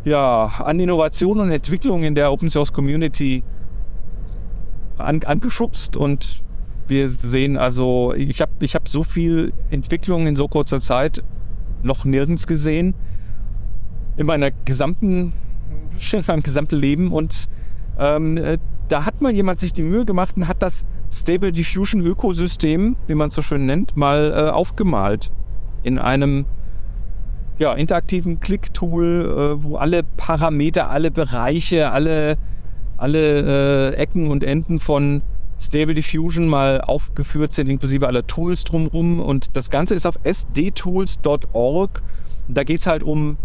ja, 0.03 0.45
an 0.45 0.79
Innovation 0.79 1.39
und 1.39 1.51
Entwicklung 1.51 2.03
in 2.03 2.15
der 2.15 2.31
Open 2.31 2.49
Source 2.49 2.73
Community 2.73 3.43
an, 4.97 5.21
angeschubst. 5.23 5.95
Und 5.95 6.43
wir 6.87 7.09
sehen 7.09 7.57
also, 7.57 8.13
ich 8.15 8.41
habe 8.41 8.51
ich 8.59 8.75
hab 8.75 8.87
so 8.87 9.03
viel 9.03 9.53
Entwicklung 9.69 10.27
in 10.27 10.35
so 10.35 10.47
kurzer 10.47 10.79
Zeit 10.79 11.23
noch 11.83 12.05
nirgends 12.05 12.47
gesehen. 12.47 12.95
In 14.17 14.25
meiner 14.25 14.51
gesamten, 14.65 15.33
in 16.11 16.23
meinem 16.27 16.43
gesamten 16.43 16.77
Leben. 16.77 17.11
Und 17.11 17.47
ähm, 17.99 18.37
äh, 18.37 18.57
da 18.87 19.05
hat 19.05 19.21
mal 19.21 19.31
jemand 19.31 19.59
sich 19.59 19.73
die 19.73 19.83
Mühe 19.83 20.05
gemacht 20.05 20.35
und 20.35 20.47
hat 20.47 20.61
das 20.61 20.83
Stable 21.11 21.51
Diffusion 21.51 22.01
Ökosystem, 22.01 22.95
wie 23.07 23.15
man 23.15 23.29
es 23.29 23.35
so 23.35 23.41
schön 23.41 23.65
nennt, 23.65 23.97
mal 23.97 24.31
äh, 24.31 24.49
aufgemalt 24.49 25.31
in 25.83 25.99
einem 25.99 26.45
ja, 27.59 27.73
interaktiven 27.73 28.39
Click-Tool, 28.39 29.57
äh, 29.59 29.63
wo 29.63 29.75
alle 29.75 30.03
Parameter, 30.03 30.89
alle 30.89 31.11
Bereiche, 31.11 31.91
alle, 31.91 32.37
alle 32.97 33.91
äh, 33.91 33.95
Ecken 33.95 34.31
und 34.31 34.43
Enden 34.43 34.79
von 34.79 35.21
Stable 35.59 35.93
Diffusion 35.93 36.47
mal 36.47 36.81
aufgeführt 36.81 37.53
sind, 37.53 37.69
inklusive 37.69 38.07
aller 38.07 38.25
Tools 38.25 38.63
drumherum. 38.63 39.19
Und 39.19 39.55
das 39.55 39.69
Ganze 39.69 39.93
ist 39.93 40.07
auf 40.07 40.17
sdtools.org. 40.25 42.01
Da 42.47 42.63
geht 42.63 42.79
es 42.79 42.87
halt 42.87 43.03
um, 43.03 43.37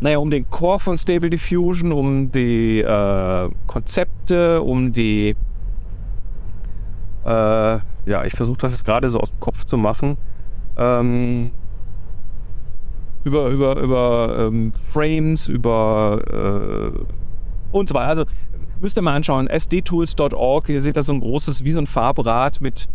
naja, 0.00 0.18
um 0.18 0.30
den 0.30 0.50
Core 0.50 0.80
von 0.80 0.98
Stable 0.98 1.30
Diffusion, 1.30 1.92
um 1.92 2.32
die 2.32 2.80
äh, 2.80 3.50
Konzepte, 3.68 4.62
um 4.62 4.92
die, 4.92 5.36
äh, 7.24 7.78
ja, 8.06 8.24
ich 8.24 8.34
versuche 8.34 8.58
das 8.58 8.72
jetzt 8.72 8.84
gerade 8.84 9.08
so 9.10 9.20
aus 9.20 9.30
dem 9.30 9.40
Kopf 9.40 9.64
zu 9.64 9.76
machen. 9.76 10.16
Ähm, 10.76 11.50
über, 13.24 13.48
über, 13.48 13.80
über 13.80 14.36
ähm, 14.38 14.72
Frames, 14.90 15.48
über 15.48 16.92
äh, 16.92 17.76
und 17.76 17.88
so 17.88 17.94
weiter. 17.94 18.08
Also 18.08 18.24
müsst 18.80 18.98
ihr 18.98 19.02
mal 19.02 19.14
anschauen, 19.14 19.48
sdtools.org. 19.48 20.68
Ihr 20.68 20.80
seht 20.80 20.96
da 20.96 21.02
so 21.02 21.12
ein 21.12 21.20
großes, 21.20 21.64
wie 21.64 21.72
so 21.72 21.80
ein 21.80 21.86
Farbrad 21.86 22.60
mit 22.60 22.88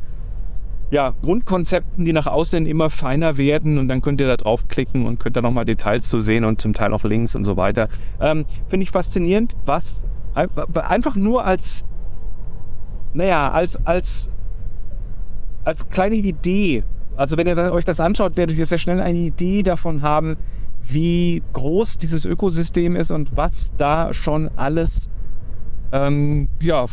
ja, 0.92 1.14
Grundkonzepten, 1.22 2.06
die 2.06 2.14
nach 2.14 2.28
außen 2.28 2.66
immer 2.66 2.90
feiner 2.90 3.38
werden 3.38 3.78
und 3.78 3.88
dann 3.88 4.02
könnt 4.02 4.22
ihr 4.22 4.28
da 4.28 4.38
draufklicken 4.38 5.06
und 5.06 5.20
könnt 5.20 5.38
da 5.38 5.42
nochmal 5.42 5.66
Details 5.66 6.08
zu 6.08 6.22
sehen 6.22 6.46
und 6.46 6.62
zum 6.62 6.74
Teil 6.74 6.94
auch 6.94 7.04
Links 7.04 7.36
und 7.36 7.44
so 7.44 7.58
weiter. 7.58 7.90
Ähm, 8.20 8.46
Finde 8.68 8.84
ich 8.84 8.92
faszinierend, 8.92 9.56
was 9.66 10.06
einfach 10.34 11.16
nur 11.16 11.46
als, 11.46 11.86
naja, 13.14 13.52
als, 13.52 13.78
als, 13.86 14.30
als 15.64 15.88
kleine 15.90 16.16
Idee, 16.16 16.84
also 17.16 17.38
wenn 17.38 17.48
ihr 17.48 17.58
euch 17.72 17.86
das 17.86 18.00
anschaut, 18.00 18.38
werdet 18.38 18.58
ihr 18.58 18.66
sehr 18.66 18.78
schnell 18.78 19.00
eine 19.00 19.20
Idee 19.20 19.64
davon 19.64 20.02
haben, 20.02 20.38
wie 20.88 21.44
groß 21.54 21.98
dieses 21.98 22.26
Ökosystem 22.26 22.96
ist 22.96 23.12
und 23.12 23.36
was 23.36 23.72
da 23.78 24.14
schon 24.14 24.50
alles 24.56 25.10
ähm, 25.92 26.48
ja, 26.62 26.86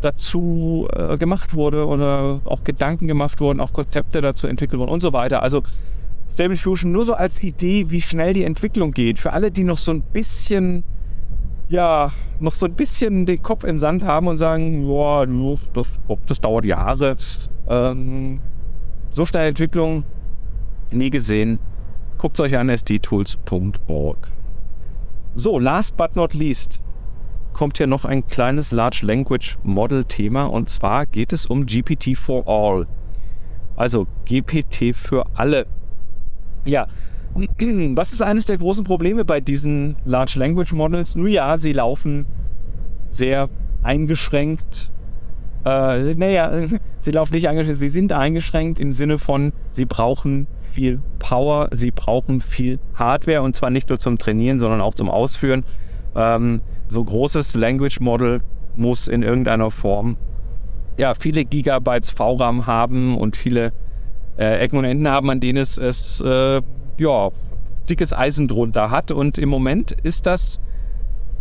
dazu 0.00 0.88
äh, 0.92 1.16
gemacht 1.16 1.54
wurde 1.54 1.86
oder 1.86 2.40
auch 2.44 2.62
Gedanken 2.62 3.06
gemacht 3.06 3.40
wurden, 3.40 3.60
auch 3.60 3.72
Konzepte 3.72 4.20
dazu 4.20 4.46
entwickelt 4.46 4.80
wurden 4.80 4.90
und 4.90 5.00
so 5.00 5.12
weiter. 5.12 5.42
Also 5.42 5.62
Stable 6.32 6.56
Fusion 6.56 6.92
nur 6.92 7.04
so 7.04 7.14
als 7.14 7.42
Idee, 7.42 7.90
wie 7.90 8.00
schnell 8.00 8.34
die 8.34 8.44
Entwicklung 8.44 8.90
geht. 8.90 9.18
Für 9.18 9.32
alle, 9.32 9.50
die 9.50 9.64
noch 9.64 9.78
so 9.78 9.92
ein 9.92 10.02
bisschen, 10.02 10.84
ja, 11.68 12.12
noch 12.40 12.54
so 12.54 12.66
ein 12.66 12.74
bisschen 12.74 13.26
den 13.26 13.42
Kopf 13.42 13.64
im 13.64 13.78
Sand 13.78 14.04
haben 14.04 14.26
und 14.26 14.36
sagen, 14.36 14.86
boah, 14.86 15.26
das, 15.72 15.88
das 16.26 16.40
dauert 16.40 16.64
Jahre. 16.64 17.16
Ähm, 17.68 18.40
so 19.10 19.24
schnelle 19.24 19.48
Entwicklung 19.48 20.04
nie 20.90 21.10
gesehen. 21.10 21.58
Guckt 22.18 22.38
euch 22.40 22.56
an 22.56 22.68
sdtools.org. 22.68 24.30
So, 25.34 25.58
last 25.58 25.96
but 25.96 26.14
not 26.16 26.34
least 26.34 26.80
kommt 27.54 27.78
hier 27.78 27.86
noch 27.86 28.04
ein 28.04 28.26
kleines 28.26 28.72
Large 28.72 29.00
Language 29.06 29.56
Model 29.62 30.04
Thema 30.04 30.44
und 30.44 30.68
zwar 30.68 31.06
geht 31.06 31.32
es 31.32 31.46
um 31.46 31.64
GPT 31.64 32.16
for 32.16 32.46
All. 32.46 32.86
Also 33.76 34.06
GPT 34.26 34.94
für 34.94 35.24
alle. 35.34 35.66
Ja, 36.64 36.86
was 37.96 38.12
ist 38.12 38.22
eines 38.22 38.44
der 38.44 38.58
großen 38.58 38.84
Probleme 38.84 39.24
bei 39.24 39.40
diesen 39.40 39.96
Large 40.04 40.38
Language 40.38 40.72
Models? 40.72 41.16
Nun 41.16 41.28
ja, 41.28 41.58
sie 41.58 41.72
laufen 41.72 42.26
sehr 43.08 43.48
eingeschränkt. 43.82 44.90
Äh, 45.64 46.14
naja, 46.14 46.50
sie 47.00 47.10
laufen 47.10 47.34
nicht 47.34 47.48
eingeschränkt, 47.48 47.80
sie 47.80 47.88
sind 47.88 48.12
eingeschränkt 48.12 48.78
im 48.78 48.92
Sinne 48.92 49.18
von, 49.18 49.52
sie 49.70 49.84
brauchen 49.84 50.46
viel 50.72 51.00
Power, 51.18 51.68
sie 51.72 51.90
brauchen 51.90 52.40
viel 52.40 52.78
Hardware 52.94 53.42
und 53.42 53.54
zwar 53.56 53.70
nicht 53.70 53.88
nur 53.88 53.98
zum 53.98 54.18
Trainieren, 54.18 54.58
sondern 54.58 54.80
auch 54.80 54.94
zum 54.94 55.08
Ausführen. 55.08 55.64
Ähm, 56.14 56.60
so 56.88 57.02
großes 57.02 57.54
Language 57.54 58.00
Model 58.00 58.40
muss 58.76 59.08
in 59.08 59.22
irgendeiner 59.22 59.70
Form 59.70 60.16
ja, 60.96 61.14
viele 61.14 61.44
Gigabytes 61.44 62.10
VRAM 62.10 62.66
haben 62.66 63.16
und 63.16 63.36
viele 63.36 63.72
äh, 64.38 64.60
Ecken 64.60 64.78
und 64.78 64.84
Enden 64.84 65.08
haben, 65.08 65.30
an 65.30 65.40
denen 65.40 65.58
es, 65.58 65.78
es 65.78 66.20
äh, 66.20 66.62
ja, 66.98 67.30
dickes 67.88 68.12
Eisen 68.12 68.48
drunter 68.48 68.90
hat. 68.90 69.10
Und 69.10 69.38
im 69.38 69.48
Moment 69.48 69.92
ist 70.02 70.26
das, 70.26 70.60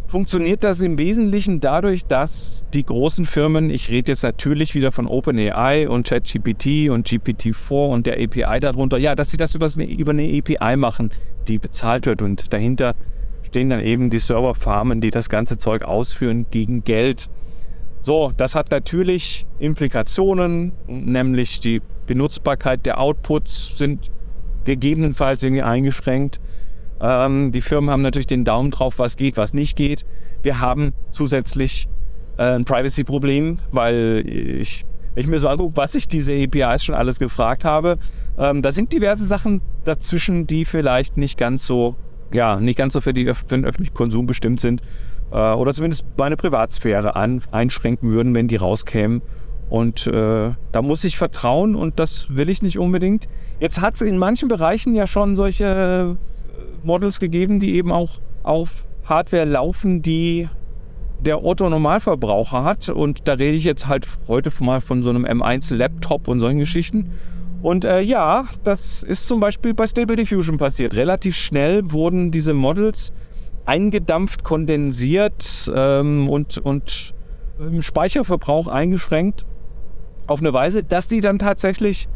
funktioniert 0.08 0.64
das 0.64 0.82
im 0.82 0.98
Wesentlichen 0.98 1.60
dadurch, 1.60 2.06
dass 2.06 2.66
die 2.74 2.86
großen 2.86 3.26
Firmen, 3.26 3.70
ich 3.70 3.90
rede 3.90 4.12
jetzt 4.12 4.24
natürlich 4.24 4.76
wieder 4.76 4.92
von 4.92 5.08
OpenAI 5.08 5.90
und 5.90 6.08
ChatGPT 6.08 6.90
und 6.90 7.08
GPT-4 7.08 7.90
und 7.90 8.06
der 8.06 8.16
API 8.22 8.60
darunter, 8.60 8.98
ja, 8.98 9.16
dass 9.16 9.32
sie 9.32 9.38
das 9.38 9.56
über 9.56 10.12
eine 10.12 10.38
API 10.38 10.78
machen, 10.78 11.12
die 11.48 11.58
bezahlt 11.58 12.06
wird 12.06 12.22
und 12.22 12.54
dahinter 12.54 12.96
stehen 13.44 13.70
dann 13.70 13.82
eben 13.82 14.10
die 14.10 14.20
Serverfarmen, 14.20 15.02
die 15.02 15.12
das 15.12 15.30
ganze 15.30 15.58
Zeug 15.58 15.84
ausführen 15.84 16.48
gegen 16.50 16.84
Geld. 16.84 17.30
So, 18.02 18.34
das 18.36 18.56
hat 18.56 18.72
natürlich 18.72 19.46
Implikationen, 19.60 20.74
nämlich 20.88 21.60
die 21.60 21.82
Benutzbarkeit 22.06 22.86
der 22.86 23.00
Outputs 23.00 23.78
sind 23.78 24.12
gegebenenfalls 24.66 25.44
irgendwie 25.44 25.64
eingeschränkt. 25.64 26.40
Ähm, 27.02 27.52
die 27.52 27.62
Firmen 27.62 27.90
haben 27.90 28.02
natürlich 28.02 28.28
den 28.28 28.46
Daumen 28.46 28.72
drauf, 28.72 29.00
was 29.00 29.18
geht, 29.18 29.38
was 29.38 29.54
nicht 29.54 29.76
geht. 29.76 30.06
Wir 30.42 30.60
haben 30.60 30.94
zusätzlich 31.12 31.88
äh, 32.38 32.56
ein 32.56 32.66
Privacy-Problem, 32.66 33.60
weil 33.72 34.24
ich, 34.28 34.86
ich 35.16 35.28
mir 35.28 35.40
so 35.40 35.48
angucke, 35.48 35.78
was 35.78 35.96
ich 35.96 36.08
diese 36.08 36.34
APIs 36.34 36.84
schon 36.84 36.96
alles 36.96 37.20
gefragt 37.20 37.66
habe. 37.66 37.98
Ähm, 38.38 38.62
da 38.62 38.72
sind 38.72 38.94
diverse 38.94 39.26
Sachen 39.26 39.62
dazwischen, 39.84 40.48
die 40.48 40.66
vielleicht 40.66 41.18
nicht 41.18 41.38
ganz 41.38 41.66
so 41.66 41.96
ja, 42.34 42.60
nicht 42.60 42.78
ganz 42.78 42.94
so 42.94 43.02
für, 43.02 43.14
die, 43.14 43.32
für 43.34 43.56
den 43.56 43.66
öffentlichen 43.66 43.94
Konsum 43.94 44.26
bestimmt 44.26 44.60
sind 44.60 44.82
äh, 45.32 45.38
oder 45.38 45.74
zumindest 45.74 46.06
meine 46.18 46.36
Privatsphäre 46.36 47.16
an, 47.16 47.44
einschränken 47.52 48.12
würden, 48.12 48.36
wenn 48.36 48.48
die 48.48 48.56
rauskämen. 48.56 49.22
Und 49.74 50.06
äh, 50.06 50.52
da 50.72 50.82
muss 50.84 51.04
ich 51.04 51.18
vertrauen 51.18 51.74
und 51.74 51.98
das 51.98 52.28
will 52.36 52.52
ich 52.52 52.62
nicht 52.62 52.78
unbedingt. 52.78 53.28
Jetzt 53.60 53.82
hat 53.82 53.96
es 53.96 54.02
in 54.02 54.20
manchen 54.20 54.48
Bereichen 54.48 54.94
ja 54.94 55.08
schon 55.08 55.36
solche 55.36 56.16
äh, 56.16 56.86
Models 56.86 57.20
gegeben, 57.20 57.60
die 57.60 57.74
eben 57.74 57.92
auch 57.92 58.20
auf 58.44 58.86
Hardware 59.06 59.46
laufen, 59.46 60.04
die 60.04 60.48
der 61.22 61.44
Otto-Normalverbraucher 61.44 62.64
hat. 62.64 62.90
Und 62.90 63.28
da 63.28 63.34
rede 63.34 63.58
ich 63.58 63.64
jetzt 63.64 63.88
halt 63.88 64.06
heute 64.28 64.52
mal 64.64 64.80
von 64.80 65.02
so 65.02 65.10
einem 65.10 65.26
M1-Laptop 65.26 66.28
und 66.28 66.40
solchen 66.40 66.60
Geschichten. 66.60 67.10
Und 67.64 67.84
äh, 67.84 68.02
ja, 68.02 68.46
das 68.64 69.02
ist 69.02 69.28
zum 69.28 69.40
Beispiel 69.40 69.74
bei 69.74 69.88
Stable 69.88 70.18
Diffusion 70.18 70.58
passiert. 70.58 70.96
Relativ 70.96 71.36
schnell 71.36 71.92
wurden 71.92 72.30
diese 72.30 72.54
Models 72.54 73.12
eingedampft, 73.66 74.44
kondensiert 74.44 75.72
ähm, 75.74 76.30
und, 76.30 76.60
und 76.60 77.16
im 77.58 77.82
Speicherverbrauch 77.82 78.68
eingeschränkt. 78.68 79.48
Auf 80.28 80.40
eine 80.40 80.54
Weise, 80.54 80.84
dass 80.84 81.08
die 81.08 81.22
dann 81.22 81.40
tatsächlich 81.40 82.08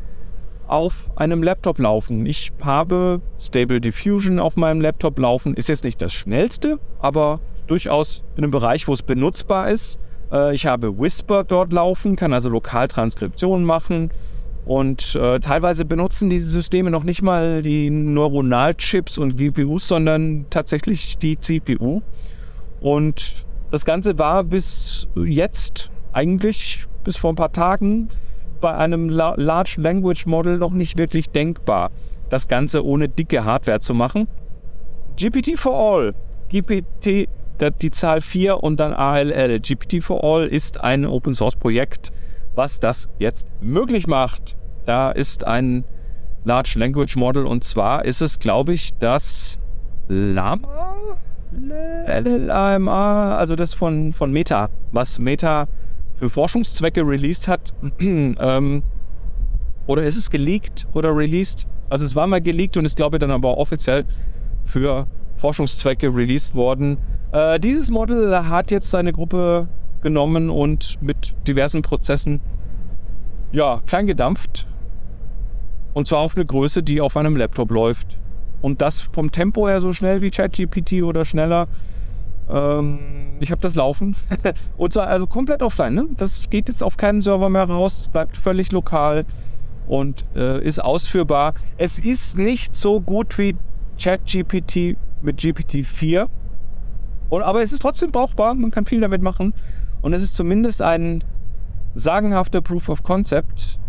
auf 0.68 1.10
einem 1.16 1.44
Laptop 1.44 1.80
laufen. 1.80 2.26
Ich 2.26 2.52
habe 2.62 3.22
Stable 3.40 3.82
Diffusion 3.82 4.40
auf 4.40 4.58
meinem 4.58 4.82
Laptop 4.82 5.18
laufen. 5.20 5.54
Ist 5.54 5.70
jetzt 5.70 5.84
nicht 5.84 6.02
das 6.02 6.14
schnellste, 6.14 6.80
aber 7.00 7.40
durchaus 7.68 8.24
in 8.36 8.44
einem 8.44 8.52
Bereich, 8.52 8.88
wo 8.88 8.94
es 8.94 9.02
benutzbar 9.02 9.70
ist. 9.70 10.00
Äh, 10.32 10.54
ich 10.54 10.66
habe 10.66 11.00
Whisper 11.00 11.44
dort 11.44 11.74
laufen, 11.74 12.16
kann 12.16 12.34
also 12.34 12.50
Lokaltranskriptionen 12.50 13.66
machen. 13.66 14.12
Und 14.66 15.16
äh, 15.16 15.40
teilweise 15.40 15.86
benutzen 15.86 16.30
diese 16.30 16.50
Systeme 16.52 16.92
noch 16.92 17.06
nicht 17.06 17.22
mal 17.22 17.62
die 17.62 17.90
Neuronalchips 17.90 19.18
und 19.18 19.38
GPUs, 19.38 19.88
sondern 19.88 20.46
tatsächlich 20.50 21.18
die 21.18 21.40
CPU. 21.40 22.02
Und 22.82 23.46
das 23.72 23.86
Ganze 23.86 24.20
war 24.20 24.44
bis 24.44 25.08
jetzt 25.16 25.90
eigentlich, 26.12 26.86
bis 27.08 27.16
vor 27.16 27.32
ein 27.32 27.38
paar 27.38 27.54
Tagen, 27.54 28.10
bei 28.60 28.76
einem 28.76 29.08
Large 29.08 29.76
Language 29.78 30.26
Model 30.26 30.58
noch 30.58 30.72
nicht 30.72 30.98
wirklich 30.98 31.30
denkbar, 31.30 31.90
das 32.30 32.50
Ganze 32.50 32.86
ohne 32.86 33.08
dicke 33.08 33.46
Hardware 33.46 33.80
zu 33.80 33.94
machen. 33.94 34.28
GPT 35.16 35.58
for 35.58 35.74
All, 35.74 36.14
GPT, 36.50 37.30
die 37.82 37.92
Zahl 37.92 38.20
4 38.20 38.62
und 38.62 38.82
dann 38.82 38.92
ALL. 38.94 39.62
GPT 39.62 40.04
for 40.04 40.22
All 40.22 40.48
ist 40.48 40.82
ein 40.82 41.06
Open 41.06 41.34
Source 41.34 41.56
Projekt, 41.56 42.12
was 42.56 42.82
das 42.82 43.08
jetzt 43.20 43.48
möglich 43.62 44.06
macht. 44.06 44.58
Da 44.84 45.10
ist 45.12 45.48
ein 45.48 45.86
Large 46.44 46.74
Language 46.76 47.16
Model 47.16 47.46
und 47.46 47.64
zwar 47.64 48.04
ist 48.04 48.20
es, 48.20 48.38
glaube 48.38 48.74
ich, 48.74 48.98
das 49.00 49.60
Lama? 50.10 50.98
LLAMA, 52.06 53.38
also 53.38 53.56
das 53.56 53.74
von, 53.74 54.12
von 54.12 54.34
Meta, 54.34 54.68
was 54.92 55.20
Meta 55.20 55.70
für 56.18 56.30
Forschungszwecke 56.30 57.02
released 57.02 57.48
hat. 57.48 57.74
ähm, 58.00 58.84
oder 59.86 60.04
ist 60.04 60.18
es 60.18 60.30
geleakt 60.30 60.88
oder 60.94 61.16
released? 61.16 61.68
Also 61.90 62.06
es 62.06 62.16
war 62.16 62.28
mal 62.28 62.42
geleakt 62.42 62.76
und 62.78 62.86
ist, 62.86 62.98
glaube 62.98 63.18
ich, 63.18 63.20
dann 63.20 63.32
aber 63.32 63.58
offiziell 63.58 64.06
für 64.66 65.08
Forschungszwecke 65.36 66.14
released 66.14 66.56
worden. 66.56 66.98
Äh, 67.32 67.60
dieses 67.60 67.90
Model 67.90 68.48
hat 68.50 68.72
jetzt 68.72 68.92
seine 68.92 69.14
Gruppe 69.14 69.68
genommen 70.02 70.50
und 70.50 71.02
mit 71.02 71.36
diversen 71.48 71.82
Prozessen 71.82 72.42
ja, 73.52 73.80
klein 73.86 74.08
gedampft. 74.08 74.68
Und 75.94 76.08
zwar 76.08 76.20
auf 76.20 76.36
eine 76.36 76.46
Größe, 76.46 76.84
die 76.84 77.02
auf 77.02 77.18
einem 77.18 77.36
Laptop 77.36 77.72
läuft. 77.72 78.20
Und 78.62 78.82
das 78.82 79.02
vom 79.02 79.32
Tempo 79.32 79.68
her 79.68 79.80
so 79.80 79.94
schnell 79.94 80.22
wie 80.22 80.32
ChatGPT 80.32 81.04
oder 81.04 81.26
schneller. 81.26 81.68
Ähm, 82.50 83.00
ich 83.40 83.52
habe 83.52 83.62
das 83.62 83.76
laufen. 83.76 84.16
und 84.78 84.94
zwar 84.94 85.08
also 85.08 85.28
komplett 85.28 85.62
offline. 85.62 85.94
Ne? 85.94 86.08
Das 86.18 86.50
geht 86.50 86.68
jetzt 86.70 86.84
auf 86.84 86.98
keinen 86.98 87.22
Server 87.22 87.50
mehr 87.50 87.66
raus. 87.66 88.00
Es 88.00 88.08
bleibt 88.10 88.38
völlig 88.38 88.72
lokal 88.72 89.26
und 89.88 90.26
äh, 90.36 90.64
ist 90.64 90.84
ausführbar. 90.84 91.54
Es 91.78 91.98
ist 91.98 92.38
nicht 92.38 92.76
so 92.76 93.00
gut 93.02 93.38
wie 93.38 93.56
ChatGPT 94.00 94.98
mit 95.22 95.40
GPT-4. 95.40 96.28
aber 97.30 97.64
es 97.64 97.72
ist 97.72 97.82
trotzdem 97.82 98.12
brauchbar. 98.12 98.54
Man 98.54 98.72
kann 98.72 98.86
viel 98.86 99.02
damit 99.02 99.22
machen. 99.22 99.54
Und 100.02 100.14
es 100.14 100.22
ist 100.22 100.36
zumindest 100.36 100.82
ein 100.82 101.24
sagenhafter 101.96 102.62
Proof 102.62 102.90
of 102.90 103.04
Concept, 103.04 103.80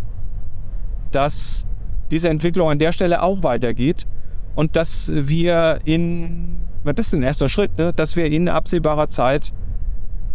dass 1.13 1.67
diese 2.11 2.29
Entwicklung 2.29 2.71
an 2.71 2.79
der 2.79 2.93
Stelle 2.93 3.23
auch 3.23 3.43
weitergeht 3.43 4.07
und 4.55 4.77
dass 4.77 5.11
wir 5.13 5.81
in, 5.85 6.57
das 6.85 7.09
ist 7.09 7.15
ein 7.15 7.23
erster 7.23 7.49
Schritt, 7.49 7.77
ne, 7.79 7.93
dass 7.93 8.17
wir 8.17 8.27
in 8.27 8.49
absehbarer 8.49 9.09
Zeit 9.09 9.53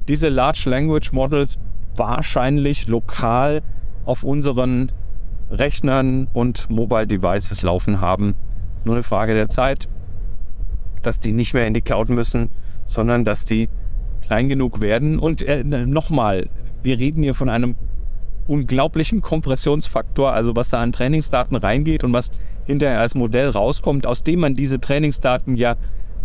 diese 0.08 0.30
Large 0.30 0.70
Language 0.70 1.12
Models 1.14 1.58
wahrscheinlich 1.96 2.88
lokal 2.88 3.62
auf 4.06 4.24
unseren 4.24 4.92
Rechnern 5.50 6.28
und 6.34 6.70
Mobile 6.70 7.08
Devices 7.08 7.62
laufen 7.62 8.02
haben. 8.02 8.36
Ist 8.76 8.86
nur 8.86 8.96
eine 8.96 9.04
Frage 9.04 9.34
der 9.34 9.50
Zeit, 9.50 9.88
dass 11.02 11.20
die 11.20 11.32
nicht 11.32 11.54
mehr 11.54 11.68
in 11.68 11.74
die 11.74 11.82
Cloud 11.82 12.10
müssen, 12.10 12.50
sondern 12.86 13.24
dass 13.24 13.46
die 13.46 13.70
klein 14.22 14.50
genug 14.50 14.82
werden. 14.82 15.20
Und 15.20 15.42
äh, 15.44 15.64
nochmal, 15.64 16.50
wir 16.82 17.00
reden 17.00 17.24
hier 17.24 17.36
von 17.36 17.50
einem 17.50 17.76
unglaublichen 18.48 19.22
Kompressionsfaktor, 19.22 20.34
also 20.34 20.56
was 20.56 20.70
da 20.70 20.82
an 20.82 20.92
Trainingsdaten 20.92 21.56
reingeht 21.56 22.04
und 22.04 22.12
was 22.14 22.30
hinterher 22.66 23.00
als 23.00 23.16
Modell 23.16 23.50
rauskommt, 23.50 24.06
aus 24.06 24.24
dem 24.24 24.42
man 24.42 24.56
diese 24.56 24.80
Trainingsdaten 24.80 25.56
ja 25.56 25.76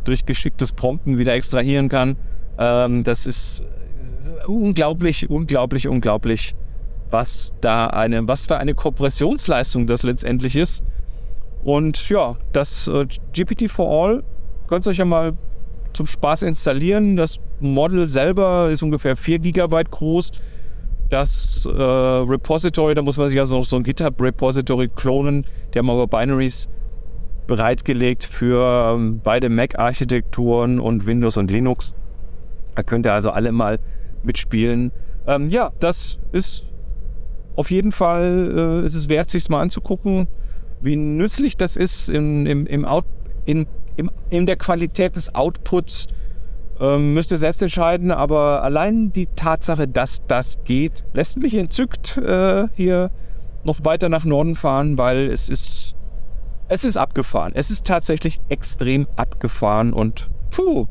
durch 0.08 0.26
geschicktes 0.26 0.72
Prompten 0.72 1.18
wieder 1.18 1.34
extrahieren 1.34 1.88
kann. 1.88 2.16
Ähm, 2.58 3.04
das 3.04 3.26
ist 3.26 3.62
unglaublich, 4.46 5.30
unglaublich, 5.30 5.86
unglaublich, 5.86 6.54
was 7.10 7.54
da 7.60 7.86
eine, 7.86 8.26
was 8.26 8.46
für 8.46 8.56
eine 8.56 8.74
Kompressionsleistung 8.74 9.86
das 9.86 10.02
letztendlich 10.02 10.56
ist. 10.56 10.82
Und 11.62 12.08
ja, 12.08 12.36
das 12.52 12.88
äh, 12.88 13.06
GPT4All 13.34 14.22
könnt 14.66 14.86
ihr 14.86 14.90
euch 14.90 14.98
ja 14.98 15.04
mal 15.04 15.34
zum 15.92 16.06
Spaß 16.06 16.42
installieren. 16.42 17.16
Das 17.16 17.38
Model 17.60 18.08
selber 18.08 18.70
ist 18.70 18.82
ungefähr 18.82 19.16
4 19.16 19.38
GB 19.38 19.84
groß 19.90 20.32
das 21.10 21.64
äh, 21.66 21.70
Repository, 21.70 22.94
da 22.94 23.02
muss 23.02 23.16
man 23.16 23.28
sich 23.28 23.38
also 23.38 23.56
noch 23.56 23.64
so 23.64 23.76
ein 23.76 23.82
GitHub-Repository 23.82 24.88
klonen. 24.88 25.46
Die 25.72 25.78
haben 25.78 25.88
aber 25.90 26.06
Binaries 26.06 26.68
bereitgelegt 27.48 28.24
für 28.24 28.94
ähm, 28.94 29.20
beide 29.24 29.48
Mac-Architekturen 29.48 30.78
und 30.78 31.08
Windows 31.08 31.36
und 31.36 31.50
Linux. 31.50 31.94
Da 32.76 32.84
könnt 32.84 33.04
ihr 33.06 33.12
also 33.12 33.30
alle 33.30 33.50
mal 33.50 33.80
mitspielen. 34.22 34.92
Ähm, 35.26 35.48
ja, 35.48 35.72
das 35.80 36.20
ist 36.30 36.70
auf 37.56 37.72
jeden 37.72 37.90
Fall, 37.90 38.82
äh, 38.84 38.86
ist 38.86 38.94
es 38.94 39.08
wert, 39.08 39.30
sich 39.30 39.48
mal 39.48 39.60
anzugucken, 39.60 40.28
wie 40.80 40.94
nützlich 40.94 41.56
das 41.56 41.74
ist 41.74 42.08
in, 42.08 42.46
im, 42.46 42.66
im 42.66 42.84
Out, 42.84 43.04
in, 43.46 43.66
im, 43.96 44.12
in 44.30 44.46
der 44.46 44.54
Qualität 44.54 45.16
des 45.16 45.34
Outputs 45.34 46.06
ähm, 46.80 47.14
müsst 47.14 47.32
ihr 47.32 47.38
selbst 47.38 47.62
entscheiden, 47.62 48.10
aber 48.10 48.62
allein 48.62 49.12
die 49.12 49.26
Tatsache, 49.26 49.88
dass 49.88 50.24
das 50.26 50.58
geht, 50.64 51.04
lässt 51.14 51.38
mich 51.38 51.54
entzückt 51.54 52.16
äh, 52.18 52.68
hier 52.74 53.10
noch 53.64 53.84
weiter 53.84 54.08
nach 54.08 54.24
Norden 54.24 54.54
fahren, 54.54 54.98
weil 54.98 55.28
es 55.28 55.48
ist, 55.48 55.87
es 56.68 56.84
ist 56.84 56.96
abgefahren. 56.96 57.52
Es 57.54 57.70
ist 57.70 57.86
tatsächlich 57.86 58.40
extrem 58.48 59.06
abgefahren 59.16 59.92
und 59.92 60.28
puh, 60.50 60.86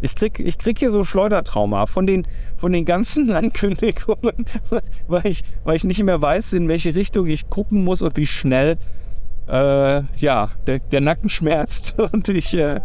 ich 0.00 0.14
krieg, 0.14 0.40
ich 0.40 0.56
krieg 0.56 0.78
hier 0.78 0.90
so 0.90 1.04
Schleudertrauma 1.04 1.86
von 1.86 2.06
den, 2.06 2.26
von 2.56 2.72
den 2.72 2.84
ganzen 2.84 3.30
Ankündigungen, 3.34 4.46
weil 5.08 5.26
ich, 5.26 5.44
weil 5.64 5.76
ich 5.76 5.84
nicht 5.84 6.02
mehr 6.02 6.20
weiß, 6.20 6.54
in 6.54 6.68
welche 6.68 6.94
Richtung 6.94 7.26
ich 7.26 7.50
gucken 7.50 7.84
muss 7.84 8.00
und 8.02 8.16
wie 8.16 8.26
schnell 8.26 8.78
äh, 9.46 10.02
ja, 10.16 10.50
der, 10.66 10.78
der 10.78 11.00
Nacken 11.00 11.28
schmerzt. 11.28 11.94
Und 12.12 12.28
ich, 12.28 12.54
äh, 12.54 12.80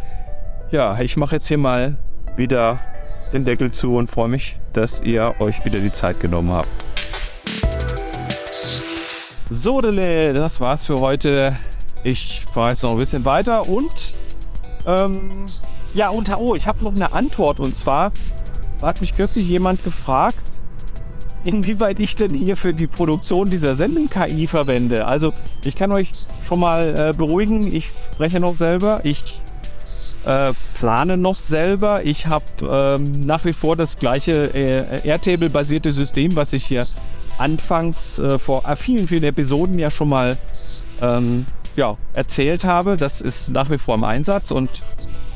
ja, 0.72 1.00
ich 1.00 1.16
mache 1.16 1.36
jetzt 1.36 1.48
hier 1.48 1.60
mal 1.60 1.96
wieder 2.38 2.80
den 3.34 3.46
Deckel 3.46 3.72
zu 3.72 3.96
und 3.96 4.10
freue 4.10 4.30
mich, 4.30 4.58
dass 4.74 5.02
ihr 5.02 5.36
euch 5.40 5.64
wieder 5.64 5.80
die 5.80 5.92
Zeit 5.92 6.20
genommen 6.20 6.52
habt. 6.52 6.70
So, 9.50 9.80
das 9.80 10.60
war's 10.60 10.86
für 10.86 11.00
heute. 11.00 11.56
Ich 12.06 12.46
fahre 12.54 12.70
jetzt 12.70 12.84
noch 12.84 12.92
ein 12.92 12.98
bisschen 12.98 13.26
weiter 13.26 13.68
und 13.68 14.14
ähm, 14.86 15.48
ja, 15.96 16.10
und 16.10 16.30
oh, 16.38 16.54
ich 16.54 16.68
habe 16.68 16.84
noch 16.84 16.94
eine 16.94 17.14
Antwort 17.14 17.60
und 17.60 17.76
zwar 17.76 18.12
hat 18.80 19.02
mich 19.02 19.16
kürzlich 19.16 19.48
jemand 19.48 19.84
gefragt, 19.84 20.62
inwieweit 21.46 22.00
ich 22.00 22.16
denn 22.16 22.32
hier 22.36 22.58
für 22.58 22.76
die 22.76 22.86
Produktion 22.86 23.50
dieser 23.50 23.74
Sendung 23.74 24.08
KI 24.08 24.46
verwende. 24.46 25.08
Also 25.08 25.34
ich 25.64 25.76
kann 25.76 25.92
euch 25.92 26.12
schon 26.48 26.60
mal 26.60 27.10
äh, 27.10 27.14
beruhigen, 27.14 27.74
ich 27.74 27.92
spreche 28.14 28.40
noch 28.40 28.54
selber. 28.54 29.02
Ich 29.04 29.42
äh, 30.26 30.54
plane 30.76 31.18
noch 31.18 31.40
selber. 31.40 32.06
Ich 32.06 32.28
habe 32.28 32.46
ähm, 32.70 33.26
nach 33.26 33.46
wie 33.46 33.54
vor 33.54 33.76
das 33.76 33.98
gleiche 33.98 34.54
äh, 34.54 35.08
Airtable-basierte 35.08 35.92
System, 35.92 36.36
was 36.36 36.54
ich 36.54 36.66
hier 36.66 36.86
anfangs 37.40 38.20
äh, 38.20 38.38
vor 38.38 38.62
vielen, 38.76 39.08
vielen 39.08 39.24
Episoden 39.24 39.80
ja 39.80 39.90
schon 39.90 40.10
mal 40.10 40.38
ähm, 41.02 41.48
ja, 41.76 41.98
erzählt 42.14 42.64
habe. 42.64 42.98
Das 42.98 43.22
ist 43.22 43.50
nach 43.50 43.70
wie 43.70 43.78
vor 43.78 43.96
im 43.96 44.04
Einsatz 44.04 44.52
und 44.52 44.70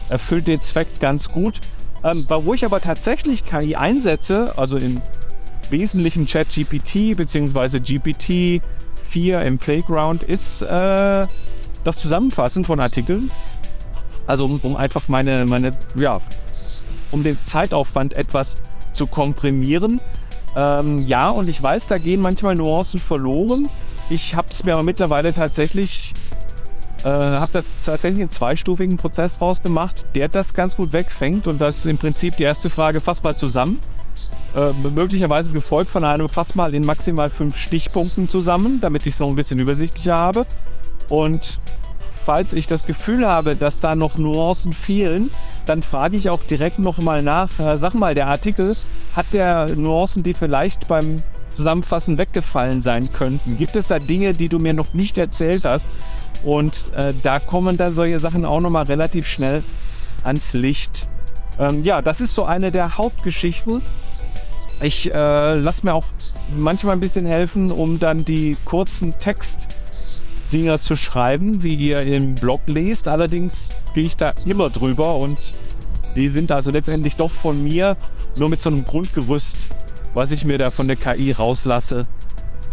erfüllt 0.10 0.48
den 0.48 0.62
Zweck 0.62 0.88
ganz 1.00 1.30
gut. 1.30 1.62
Ähm, 2.04 2.26
wo 2.30 2.54
ich 2.54 2.64
aber 2.64 2.80
tatsächlich 2.80 3.44
KI 3.44 3.76
einsetze, 3.76 4.54
also 4.58 4.78
im 4.78 5.02
wesentlichen 5.70 6.26
ChatGPT 6.26 7.18
bzw. 7.18 7.78
GPT-4 7.78 9.42
im 9.42 9.58
Playground, 9.58 10.24
ist 10.24 10.62
äh, 10.62 11.28
das 11.84 11.98
Zusammenfassen 11.98 12.64
von 12.64 12.80
Artikeln 12.80 13.30
also 14.30 14.46
um, 14.46 14.60
um 14.62 14.76
einfach 14.76 15.08
meine, 15.08 15.44
meine, 15.46 15.72
ja, 15.96 16.20
um 17.10 17.24
den 17.24 17.42
Zeitaufwand 17.42 18.14
etwas 18.14 18.58
zu 18.94 19.08
komprimieren. 19.08 20.00
Ähm, 20.56 21.00
ja, 21.00 21.32
und 21.32 21.50
ich 21.50 21.62
weiß, 21.62 21.88
da 21.88 21.98
gehen 21.98 22.22
manchmal 22.22 22.54
Nuancen 22.54 23.00
verloren. 23.00 23.70
Ich 24.08 24.36
habe 24.36 24.50
es 24.52 24.64
mir 24.64 24.74
aber 24.74 24.84
mittlerweile 24.84 25.34
tatsächlich, 25.34 26.14
äh, 27.04 27.08
habe 27.08 27.52
da 27.54 27.62
tatsächlich 27.62 28.22
einen 28.22 28.30
zweistufigen 28.30 28.98
Prozess 28.98 29.40
rausgemacht, 29.40 30.06
der 30.16 30.28
das 30.28 30.54
ganz 30.54 30.76
gut 30.76 30.94
wegfängt. 30.94 31.48
Und 31.48 31.60
das 31.60 31.80
ist 31.80 31.86
im 31.86 31.98
Prinzip 31.98 32.38
die 32.38 32.44
erste 32.44 32.70
Frage, 32.70 33.02
fass 33.02 33.24
mal 33.24 33.36
zusammen. 33.36 33.80
Äh, 34.56 34.74
möglicherweise 34.90 35.52
gefolgt 35.52 35.92
von 35.92 36.04
einem 36.04 36.28
fass 36.28 36.56
mal 36.56 36.74
in 36.74 36.84
maximal 36.84 37.30
fünf 37.30 37.56
Stichpunkten 37.56 38.30
zusammen, 38.30 38.80
damit 38.82 39.06
ich 39.06 39.14
es 39.14 39.20
noch 39.20 39.28
ein 39.28 39.36
bisschen 39.36 39.60
übersichtlicher 39.60 40.16
habe. 40.16 40.46
Und 41.08 41.60
falls 42.26 42.54
ich 42.54 42.68
das 42.68 42.86
Gefühl 42.86 43.28
habe, 43.28 43.56
dass 43.56 43.80
da 43.80 43.96
noch 43.96 44.18
Nuancen 44.18 44.74
fehlen, 44.74 45.32
dann 45.66 45.84
frage 45.84 46.18
ich 46.18 46.30
auch 46.30 46.44
direkt 46.44 46.80
nochmal 46.80 47.22
nach. 47.22 47.60
Äh, 47.60 47.78
sag 47.78 47.94
mal, 47.94 48.16
der 48.16 48.28
Artikel, 48.28 48.76
hat 49.16 49.34
der 49.34 49.76
Nuancen, 49.76 50.24
die 50.24 50.34
vielleicht 50.34 50.88
beim 50.88 51.24
Zusammenfassen 51.60 52.18
weggefallen 52.18 52.82
sein 52.82 53.12
könnten? 53.12 53.58
Gibt 53.58 53.76
es 53.76 53.88
da 53.88 54.00
Dinge, 54.00 54.34
die 54.34 54.48
du 54.48 54.60
mir 54.60 54.74
noch 54.74 54.94
nicht 54.94 55.18
erzählt 55.18 55.66
hast? 55.66 55.90
Und 56.46 56.94
äh, 56.96 57.14
da 57.22 57.40
kommen 57.40 57.76
dann 57.76 57.92
solche 57.92 58.18
Sachen 58.20 58.46
auch 58.46 58.62
nochmal 58.62 58.86
relativ 58.86 59.28
schnell 59.28 59.62
ans 60.24 60.54
Licht. 60.54 61.10
Ähm, 61.60 61.84
ja, 61.84 62.02
das 62.02 62.22
ist 62.22 62.34
so 62.34 62.46
eine 62.46 62.72
der 62.72 62.98
Hauptgeschichten. 62.98 63.82
Ich 64.82 65.14
äh, 65.14 65.56
lasse 65.56 65.86
mir 65.86 65.94
auch 65.94 66.06
manchmal 66.58 66.96
ein 66.96 67.02
bisschen 67.02 67.26
helfen, 67.26 67.72
um 67.72 68.00
dann 68.00 68.24
die 68.24 68.56
kurzen 68.64 69.20
Textdinger 69.20 70.80
zu 70.80 70.96
schreiben, 70.96 71.60
die 71.60 71.76
ihr 71.76 72.04
im 72.04 72.36
Blog 72.36 72.62
lest. 72.68 73.10
Allerdings 73.10 73.74
gehe 73.94 74.06
ich 74.06 74.16
da 74.16 74.34
immer 74.46 74.70
drüber 74.70 75.18
und 75.18 75.54
die 76.16 76.30
sind 76.30 76.54
also 76.54 76.72
letztendlich 76.72 77.18
doch 77.18 77.32
von 77.32 77.62
mir, 77.62 77.98
nur 78.38 78.48
mit 78.48 78.62
so 78.62 78.70
einem 78.70 78.86
Grundgerüst, 78.86 79.68
was 80.14 80.32
ich 80.32 80.46
mir 80.46 80.58
da 80.58 80.72
von 80.72 80.88
der 80.88 80.98
KI 80.98 81.32
rauslasse. 81.32 82.08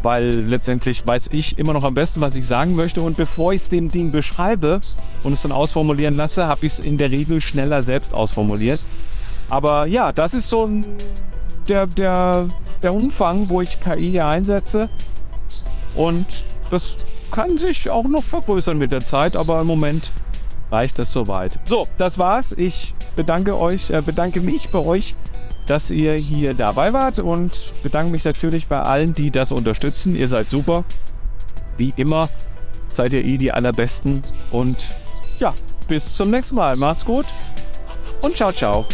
Weil 0.03 0.29
letztendlich 0.29 1.07
weiß 1.07 1.29
ich 1.33 1.59
immer 1.59 1.73
noch 1.73 1.83
am 1.83 1.95
besten, 1.95 2.21
was 2.21 2.35
ich 2.37 2.47
sagen 2.47 2.75
möchte. 2.75 3.03
Und 3.03 3.17
bevor 3.17 3.53
ich 3.53 3.63
es 3.63 3.69
dem 3.69 3.91
Ding 3.91 4.11
beschreibe 4.11 4.81
und 5.23 5.33
es 5.33 5.43
dann 5.43 5.53
ausformulieren 5.53 6.17
lasse, 6.17 6.47
habe 6.47 6.67
ich 6.67 6.75
es 6.75 6.79
in 6.79 6.99
der 6.99 7.11
Regel 7.11 7.41
schneller 7.41 7.83
selbst 7.83 8.15
ausformuliert. 8.15 8.81
Aber 9.49 9.87
ja, 9.87 10.13
das 10.13 10.35
ist 10.35 10.49
so 10.49 10.69
der, 11.69 11.87
der, 11.87 12.49
der 12.83 12.95
Umfang, 12.95 13.49
wo 13.49 13.61
ich 13.63 13.81
KI 13.81 14.11
hier 14.11 14.27
einsetze. 14.27 14.89
Und 15.95 16.27
das 16.71 16.99
kann 17.31 17.59
sich 17.59 17.91
auch 17.91 18.05
noch 18.05 18.23
vergrößern 18.23 18.79
mit 18.79 18.93
der 18.93 19.05
Zeit, 19.05 19.37
aber 19.37 19.61
im 19.61 19.67
Moment 19.67 20.13
reicht 20.71 20.99
es 20.99 21.13
soweit. 21.13 21.59
So, 21.65 21.87
das 21.99 22.19
war's. 22.19 22.53
Ich 22.57 22.95
bedanke 23.15 23.59
euch, 23.59 23.91
äh, 23.91 24.03
bedanke 24.03 24.41
mich 24.41 24.69
bei 24.71 24.79
euch, 24.79 25.15
dass 25.67 25.91
ihr 25.91 26.15
hier 26.15 26.55
dabei 26.55 26.93
wart 26.93 27.19
und 27.19 27.75
bedanke 27.83 28.11
mich 28.11 28.25
natürlich 28.25 28.67
bei 28.67 28.81
allen, 28.81 29.15
die 29.15 29.31
das 29.31 29.53
unterstützen. 29.53 30.15
Ihr 30.17 30.29
seid 30.29 30.51
super. 30.51 30.85
Wie 31.77 31.93
immer 31.97 32.29
seid 32.95 33.13
ihr 33.13 33.25
eh 33.25 33.37
die 33.37 33.53
allerbesten. 33.53 34.23
Und 34.51 34.77
ja, 35.39 35.55
bis 35.89 36.17
zum 36.17 36.31
nächsten 36.31 36.57
Mal. 36.57 36.77
Macht's 36.77 37.05
gut 37.05 37.27
und 38.23 38.37
ciao, 38.37 38.53
ciao. 38.53 38.85